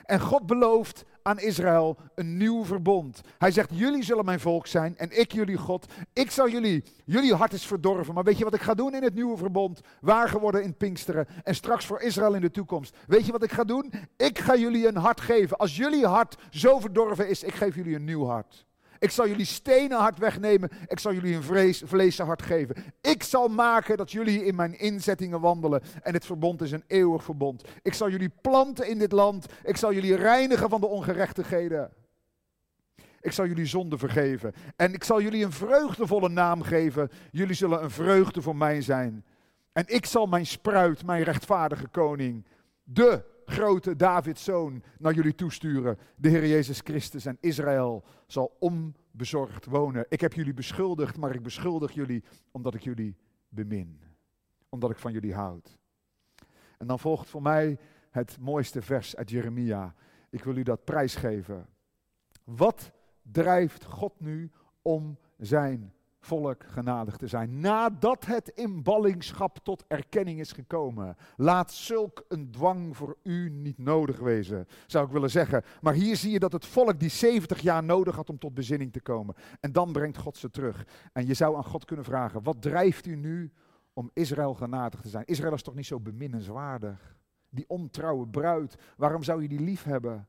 [0.03, 3.21] En God belooft aan Israël een nieuw verbond.
[3.37, 5.85] Hij zegt, jullie zullen mijn volk zijn en ik jullie God.
[6.13, 9.03] Ik zal jullie, jullie hart is verdorven, maar weet je wat ik ga doen in
[9.03, 9.81] het nieuwe verbond?
[10.01, 12.95] Waar geworden in Pinksteren en straks voor Israël in de toekomst.
[13.07, 13.91] Weet je wat ik ga doen?
[14.17, 15.57] Ik ga jullie een hart geven.
[15.57, 18.65] Als jullie hart zo verdorven is, ik geef jullie een nieuw hart.
[18.99, 20.69] Ik zal jullie stenen hart wegnemen.
[20.87, 21.43] Ik zal jullie een
[21.83, 22.75] vrees, hart geven.
[23.01, 25.81] Ik zal maken dat jullie in mijn inzettingen wandelen.
[26.01, 27.63] En het verbond is een eeuwig verbond.
[27.81, 29.45] Ik zal jullie planten in dit land.
[29.63, 31.91] Ik zal jullie reinigen van de ongerechtigheden.
[33.21, 34.53] Ik zal jullie zonde vergeven.
[34.75, 37.09] En ik zal jullie een vreugdevolle naam geven.
[37.31, 39.25] Jullie zullen een vreugde voor mij zijn.
[39.73, 42.45] En ik zal mijn spruit, mijn rechtvaardige koning,
[42.83, 45.97] de grote Davids zoon naar jullie toesturen.
[46.15, 50.05] De Heer Jezus Christus en Israël zal onbezorgd wonen.
[50.09, 53.17] Ik heb jullie beschuldigd, maar ik beschuldig jullie omdat ik jullie
[53.49, 54.01] bemin.
[54.69, 55.77] Omdat ik van jullie houd.
[56.77, 57.79] En dan volgt voor mij
[58.11, 59.95] het mooiste vers uit Jeremia.
[60.29, 61.67] Ik wil u dat prijsgeven.
[62.43, 62.91] Wat
[63.21, 67.59] drijft God nu om zijn volk genadig te zijn.
[67.59, 71.15] Nadat het in ballingschap tot erkenning is gekomen.
[71.35, 75.63] Laat zulk een dwang voor u niet nodig wezen, zou ik willen zeggen.
[75.81, 78.91] Maar hier zie je dat het volk die 70 jaar nodig had om tot bezinning
[78.93, 79.35] te komen.
[79.59, 80.87] En dan brengt God ze terug.
[81.13, 83.51] En je zou aan God kunnen vragen, wat drijft u nu
[83.93, 85.25] om Israël genadig te zijn?
[85.25, 87.15] Israël is toch niet zo beminnenswaardig?
[87.49, 90.27] Die ontrouwe bruid, waarom zou je die lief hebben?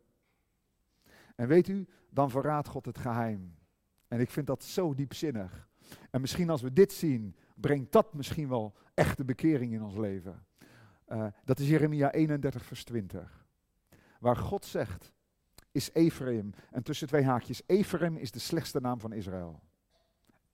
[1.36, 3.55] En weet u, dan verraadt God het geheim.
[4.09, 5.68] En ik vind dat zo diepzinnig.
[6.11, 10.47] En misschien als we dit zien, brengt dat misschien wel echte bekering in ons leven.
[11.09, 13.47] Uh, dat is Jeremia 31, vers 20.
[14.20, 15.12] Waar God zegt,
[15.72, 19.62] is Ephraim, en tussen twee haakjes, Ephraim is de slechtste naam van Israël.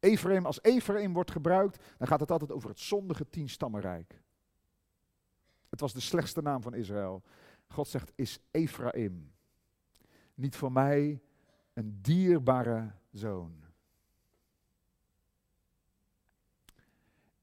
[0.00, 4.22] Ephraim, als Ephraim wordt gebruikt, dan gaat het altijd over het zondige tienstammenrijk.
[5.70, 7.22] Het was de slechtste naam van Israël.
[7.68, 9.32] God zegt, is Ephraim.
[10.34, 11.22] Niet voor mij
[11.72, 13.63] een dierbare zoon.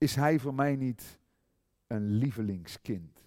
[0.01, 1.19] Is hij voor mij niet
[1.87, 3.19] een lievelingskind?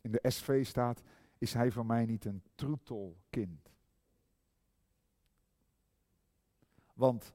[0.00, 1.02] In de SV staat,
[1.38, 3.70] is hij voor mij niet een troetelkind?
[6.92, 7.34] Want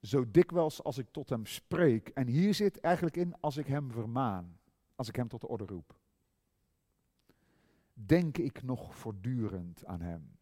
[0.00, 3.90] zo dikwijls als ik tot hem spreek, en hier zit eigenlijk in als ik hem
[3.90, 4.58] vermaan,
[4.94, 5.94] als ik hem tot de orde roep,
[7.92, 10.36] denk ik nog voortdurend aan hem.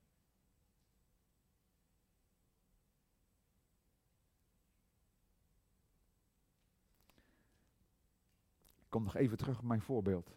[8.92, 10.36] Kom nog even terug op mijn voorbeeld.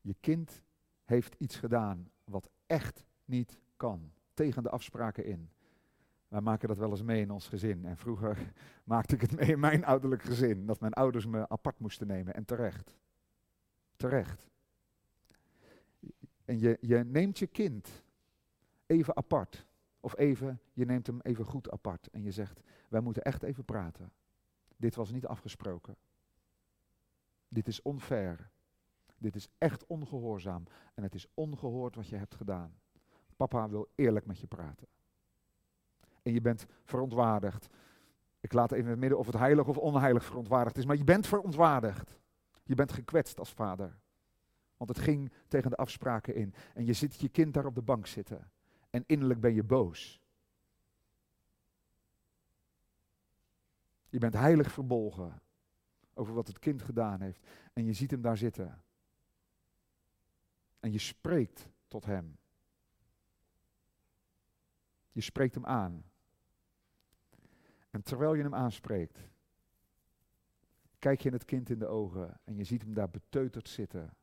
[0.00, 0.62] Je kind
[1.04, 5.50] heeft iets gedaan wat echt niet kan, tegen de afspraken in.
[6.28, 7.84] Wij maken dat wel eens mee in ons gezin.
[7.84, 8.52] En vroeger
[8.84, 12.34] maakte ik het mee in mijn ouderlijk gezin, dat mijn ouders me apart moesten nemen.
[12.34, 12.96] En terecht.
[13.96, 14.48] Terecht.
[16.44, 18.02] En je, je neemt je kind
[18.86, 19.66] even apart.
[20.00, 22.08] Of even, je neemt hem even goed apart.
[22.10, 24.12] En je zegt, wij moeten echt even praten.
[24.76, 25.96] Dit was niet afgesproken.
[27.54, 28.50] Dit is onfair.
[29.18, 30.64] Dit is echt ongehoorzaam.
[30.94, 32.74] En het is ongehoord wat je hebt gedaan.
[33.36, 34.86] Papa wil eerlijk met je praten.
[36.22, 37.68] En je bent verontwaardigd.
[38.40, 40.84] Ik laat even in het midden of het heilig of onheilig verontwaardigd is.
[40.84, 42.18] Maar je bent verontwaardigd.
[42.62, 43.98] Je bent gekwetst als vader.
[44.76, 46.54] Want het ging tegen de afspraken in.
[46.74, 48.50] En je ziet je kind daar op de bank zitten.
[48.90, 50.20] En innerlijk ben je boos.
[54.08, 55.42] Je bent heilig verbolgen
[56.14, 57.46] over wat het kind gedaan heeft.
[57.72, 58.82] En je ziet hem daar zitten.
[60.80, 62.38] En je spreekt tot hem.
[65.12, 66.04] Je spreekt hem aan.
[67.90, 69.18] En terwijl je hem aanspreekt,
[70.98, 74.16] kijk je het kind in de ogen en je ziet hem daar beteuterd zitten.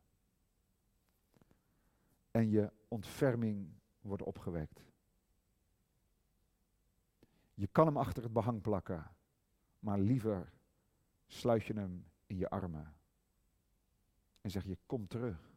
[2.31, 4.83] En je ontferming wordt opgewekt.
[7.53, 9.11] Je kan hem achter het behang plakken,
[9.79, 10.51] maar liever
[11.31, 12.93] sluit je hem in je armen.
[14.41, 15.49] En zeg je, kom terug.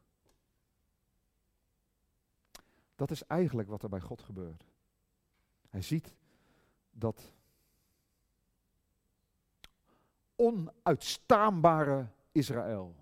[2.94, 4.64] Dat is eigenlijk wat er bij God gebeurt.
[5.68, 6.14] Hij ziet
[6.90, 7.32] dat
[10.36, 12.94] onuitstaanbare Israël,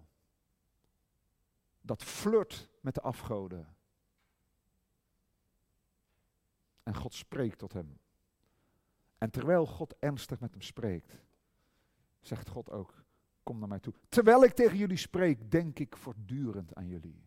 [1.80, 3.76] dat flirt met de afgoden.
[6.82, 7.98] En God spreekt tot hem.
[9.18, 11.14] En terwijl God ernstig met hem spreekt,
[12.22, 13.04] zegt God ook,
[13.42, 13.94] kom naar mij toe.
[14.08, 17.26] Terwijl ik tegen jullie spreek, denk ik voortdurend aan jullie.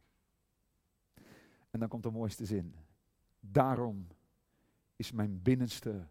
[1.70, 2.76] En dan komt de mooiste zin.
[3.40, 4.08] Daarom
[4.96, 6.08] is mijn binnenste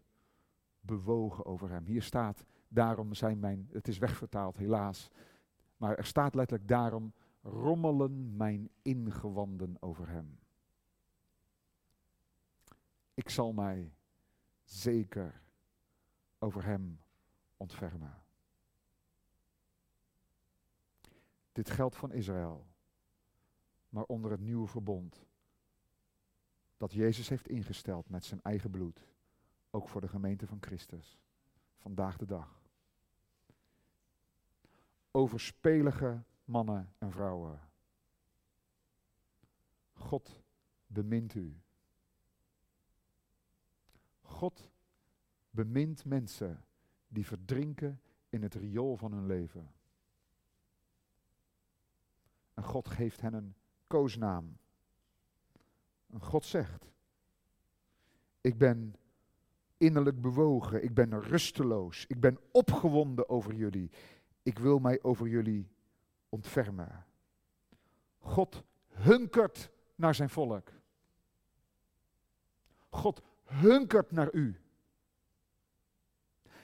[0.79, 1.85] bewogen over hem.
[1.85, 5.09] Hier staat, daarom zijn mijn, het is wegvertaald helaas,
[5.77, 10.39] maar er staat letterlijk daarom rommelen mijn ingewanden over hem.
[13.15, 13.93] ik zal mij
[14.63, 15.41] zeker
[16.39, 16.99] over hem
[17.57, 18.23] ontfermen.
[21.55, 22.67] Dit geldt van Israël,
[23.89, 25.25] maar onder het nieuwe verbond
[26.77, 29.07] dat Jezus heeft ingesteld met zijn eigen bloed,
[29.69, 31.19] ook voor de gemeente van Christus,
[31.77, 32.61] vandaag de dag.
[35.11, 37.59] Overspelige mannen en vrouwen.
[39.93, 40.41] God
[40.87, 41.61] bemint u.
[44.21, 44.71] God
[45.49, 46.65] bemint mensen
[47.07, 49.74] die verdrinken in het riool van hun leven.
[52.55, 53.55] En God geeft hen een
[53.87, 54.57] koosnaam.
[56.11, 56.91] En God zegt,
[58.41, 58.95] ik ben
[59.77, 63.91] innerlijk bewogen, ik ben rusteloos, ik ben opgewonden over jullie.
[64.43, 65.69] Ik wil mij over jullie
[66.29, 67.05] ontfermen.
[68.19, 70.71] God hunkert naar zijn volk.
[72.89, 74.59] God hunkert naar u.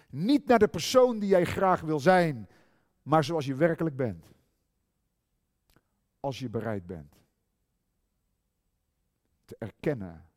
[0.09, 2.49] Niet naar de persoon die jij graag wil zijn,
[3.01, 4.25] maar zoals je werkelijk bent.
[6.21, 7.21] Als je bereid bent
[9.45, 10.29] te erkennen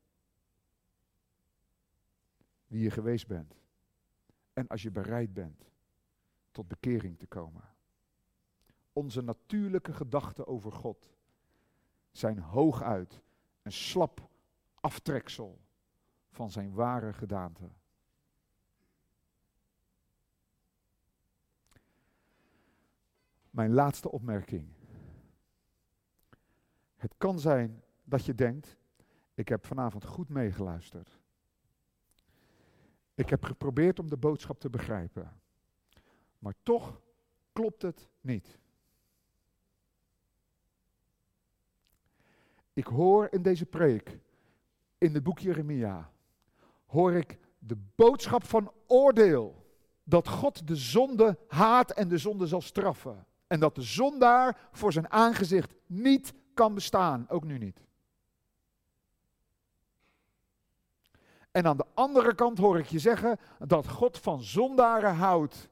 [2.66, 3.54] wie je geweest bent.
[4.52, 5.70] En als je bereid bent
[6.50, 7.62] tot bekering te komen.
[8.92, 11.12] Onze natuurlijke gedachten over God
[12.10, 13.22] zijn hooguit
[13.62, 14.28] een slap
[14.80, 15.60] aftreksel
[16.30, 17.70] van zijn ware gedaante.
[23.50, 24.68] Mijn laatste opmerking.
[27.04, 28.76] Het kan zijn dat je denkt,
[29.34, 31.20] ik heb vanavond goed meegeluisterd.
[33.14, 35.40] Ik heb geprobeerd om de boodschap te begrijpen.
[36.38, 37.00] Maar toch
[37.52, 38.58] klopt het niet.
[42.72, 44.18] Ik hoor in deze preek,
[44.98, 46.10] in het boek Jeremia,
[46.86, 49.66] hoor ik de boodschap van oordeel.
[50.04, 53.26] Dat God de zonde haat en de zonde zal straffen.
[53.46, 57.80] En dat de zondaar voor zijn aangezicht niet kan bestaan, ook nu niet.
[61.50, 65.68] En aan de andere kant hoor ik je zeggen dat God van zondaren houdt.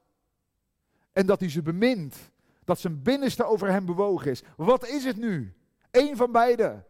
[1.12, 2.30] En dat hij ze bemint.
[2.64, 4.42] Dat zijn binnenste over hem bewogen is.
[4.56, 5.54] Wat is het nu?
[5.90, 6.84] Eén van beide.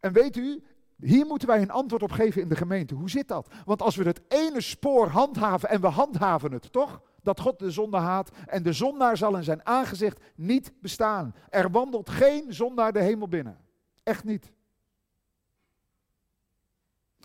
[0.00, 0.62] En weet u,
[0.96, 2.94] hier moeten wij een antwoord op geven in de gemeente.
[2.94, 3.48] Hoe zit dat?
[3.64, 7.02] Want als we het ene spoor handhaven en we handhaven het, toch?
[7.24, 11.34] Dat God de zonde haat en de zondaar zal in zijn aangezicht niet bestaan.
[11.50, 13.58] Er wandelt geen zondaar de hemel binnen.
[14.02, 14.52] Echt niet.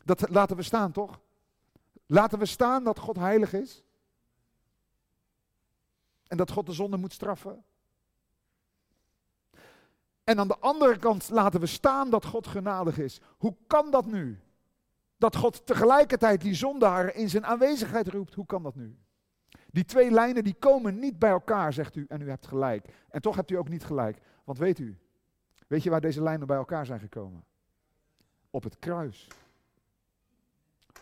[0.06, 1.20] Dat laten we staan, toch?
[2.06, 3.84] Laten we staan dat God heilig is.
[6.28, 7.64] En dat God de zonde moet straffen.
[10.24, 13.22] En aan de andere kant laten we staan dat God genadig is.
[13.38, 14.40] Hoe kan dat nu?
[15.18, 18.34] Dat God tegelijkertijd die zondaren in zijn aanwezigheid roept.
[18.34, 18.98] Hoe kan dat nu?
[19.72, 22.88] Die twee lijnen die komen niet bij elkaar, zegt u, en u hebt gelijk.
[23.10, 24.22] En toch hebt u ook niet gelijk.
[24.44, 24.98] Want weet u,
[25.68, 27.44] weet je waar deze lijnen bij elkaar zijn gekomen?
[28.50, 29.28] Op het kruis.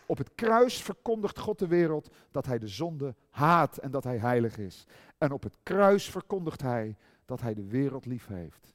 [0.06, 4.18] Op het kruis verkondigt God de wereld dat hij de zonde haat en dat hij
[4.18, 4.86] heilig is.
[5.18, 8.74] En op het kruis verkondigt hij dat hij de wereld lief heeft.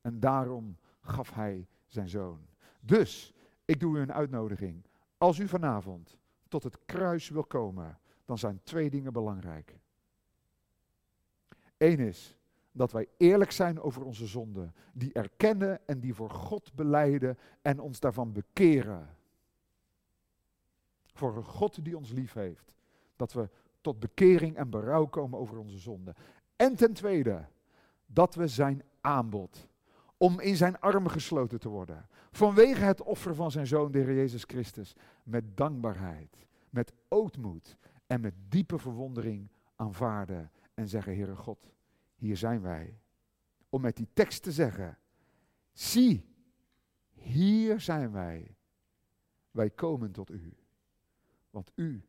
[0.00, 2.38] En daarom gaf hij zijn zoon.
[2.80, 4.84] Dus, ik doe u een uitnodiging.
[5.18, 6.18] Als u vanavond
[6.48, 9.78] tot het kruis wil komen, dan zijn twee dingen belangrijk.
[11.76, 12.36] Eén is
[12.72, 17.80] dat wij eerlijk zijn over onze zonden, die erkennen en die voor God beleiden en
[17.80, 19.16] ons daarvan bekeren.
[21.12, 22.72] Voor een God die ons lief heeft.
[23.16, 23.48] Dat we
[23.80, 26.14] tot bekering en berouw komen over onze zonden.
[26.56, 27.44] En ten tweede,
[28.06, 29.68] dat we zijn aanbod
[30.16, 32.08] om in zijn armen gesloten te worden.
[32.30, 34.94] Vanwege het offer van zijn zoon, de Heer Jezus Christus.
[35.22, 37.76] Met dankbaarheid, met ootmoed
[38.06, 41.70] en met diepe verwondering aanvaarden en zeggen, Heere God,
[42.14, 43.00] hier zijn wij.
[43.68, 44.98] Om met die tekst te zeggen,
[45.72, 46.34] zie,
[47.10, 48.56] hier zijn wij.
[49.50, 50.56] Wij komen tot u.
[51.50, 52.04] Want u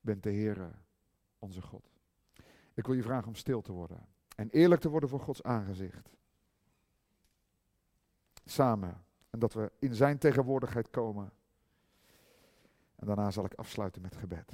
[0.00, 0.70] bent de Heere,
[1.38, 1.90] onze God.
[2.74, 4.06] Ik wil je vragen om stil te worden
[4.36, 6.16] en eerlijk te worden voor Gods aangezicht.
[8.44, 9.04] Samen.
[9.30, 11.32] En dat we in zijn tegenwoordigheid komen.
[12.96, 14.52] En daarna zal ik afsluiten met gebed.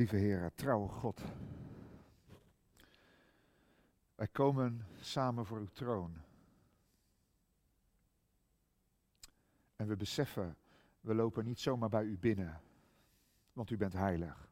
[0.00, 1.20] Lieve Heer, trouwe God.
[4.14, 6.16] Wij komen samen voor uw troon.
[9.76, 10.56] En we beseffen,
[11.00, 12.60] we lopen niet zomaar bij u binnen,
[13.52, 14.48] want u bent heilig.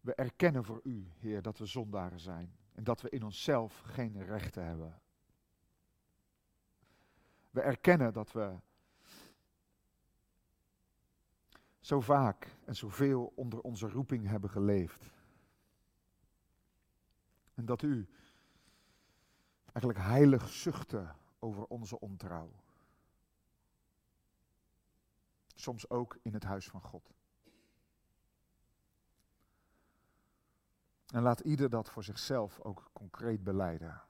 [0.00, 4.24] We erkennen voor u, Heer, dat we zondaren zijn en dat we in onszelf geen
[4.24, 5.00] rechten hebben.
[7.50, 8.58] We erkennen dat we
[11.88, 15.12] zo vaak en zoveel onder onze roeping hebben geleefd.
[17.54, 18.08] En dat u
[19.72, 22.52] eigenlijk heilig zuchtte over onze ontrouw.
[25.54, 27.14] Soms ook in het huis van God.
[31.06, 34.02] En laat ieder dat voor zichzelf ook concreet beleiden.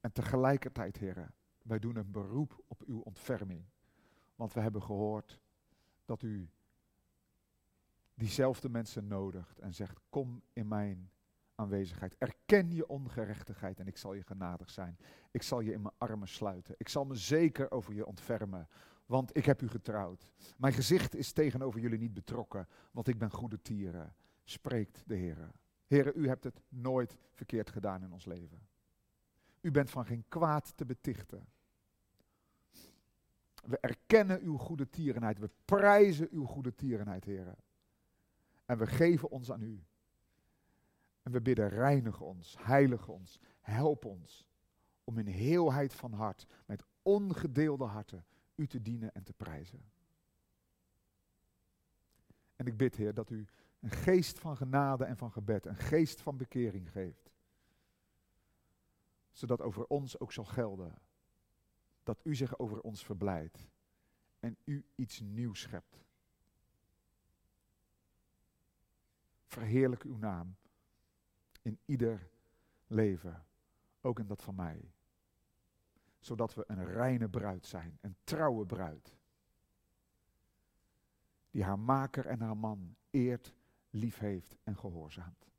[0.00, 3.64] En tegelijkertijd, heren, wij doen een beroep op uw ontferming.
[4.34, 5.40] Want we hebben gehoord
[6.04, 6.50] dat u
[8.16, 11.10] diezelfde mensen nodigt en zegt: Kom in mijn
[11.54, 12.16] aanwezigheid.
[12.18, 14.98] Erken je ongerechtigheid en ik zal je genadig zijn.
[15.30, 16.74] Ik zal je in mijn armen sluiten.
[16.78, 18.68] Ik zal me zeker over je ontfermen,
[19.06, 20.30] want ik heb u getrouwd.
[20.56, 24.14] Mijn gezicht is tegenover jullie niet betrokken, want ik ben goede tieren,
[24.44, 25.50] spreekt de Heer.
[25.86, 28.58] Heere, u hebt het nooit verkeerd gedaan in ons leven.
[29.60, 31.46] U bent van geen kwaad te betichten.
[33.66, 35.38] We erkennen uw goede tierenheid.
[35.38, 37.56] We prijzen uw goede tierenheid, heren.
[38.66, 39.84] En we geven ons aan u.
[41.22, 44.46] En we bidden, reinig ons, heilig ons, help ons
[45.04, 49.90] om in heelheid van hart, met ongedeelde harten, u te dienen en te prijzen.
[52.56, 53.46] En ik bid, Heer, dat u
[53.80, 57.30] een geest van genade en van gebed, een geest van bekering geeft.
[59.32, 60.98] Zodat over ons ook zal gelden
[62.02, 63.68] dat u zich over ons verblijdt
[64.40, 66.05] en u iets nieuws schept.
[69.46, 70.56] Verheerlijk uw naam
[71.62, 72.28] in ieder
[72.86, 73.44] leven,
[74.00, 74.92] ook in dat van mij.
[76.18, 79.16] Zodat we een reine bruid zijn, een trouwe bruid.
[81.50, 83.54] Die haar maker en haar man eert,
[83.90, 85.50] lief heeft en gehoorzaamt.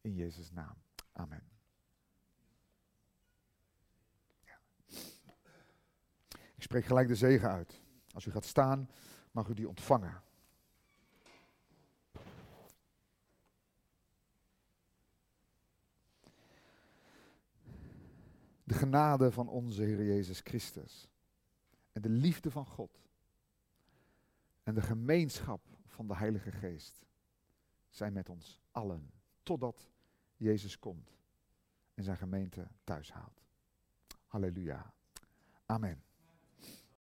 [0.00, 0.76] In Jezus' naam.
[1.12, 1.48] Amen.
[6.54, 7.80] Ik spreek gelijk de zegen uit.
[8.12, 8.90] Als u gaat staan,
[9.30, 10.22] mag u die ontvangen.
[18.68, 21.08] De genade van onze Heer Jezus Christus.
[21.92, 23.00] En de liefde van God.
[24.62, 27.04] En de gemeenschap van de Heilige Geest.
[27.88, 29.10] Zijn met ons allen.
[29.42, 29.90] Totdat
[30.36, 31.16] Jezus komt
[31.94, 33.42] en zijn gemeente thuis haalt.
[34.26, 34.92] Halleluja.
[35.66, 36.02] Amen.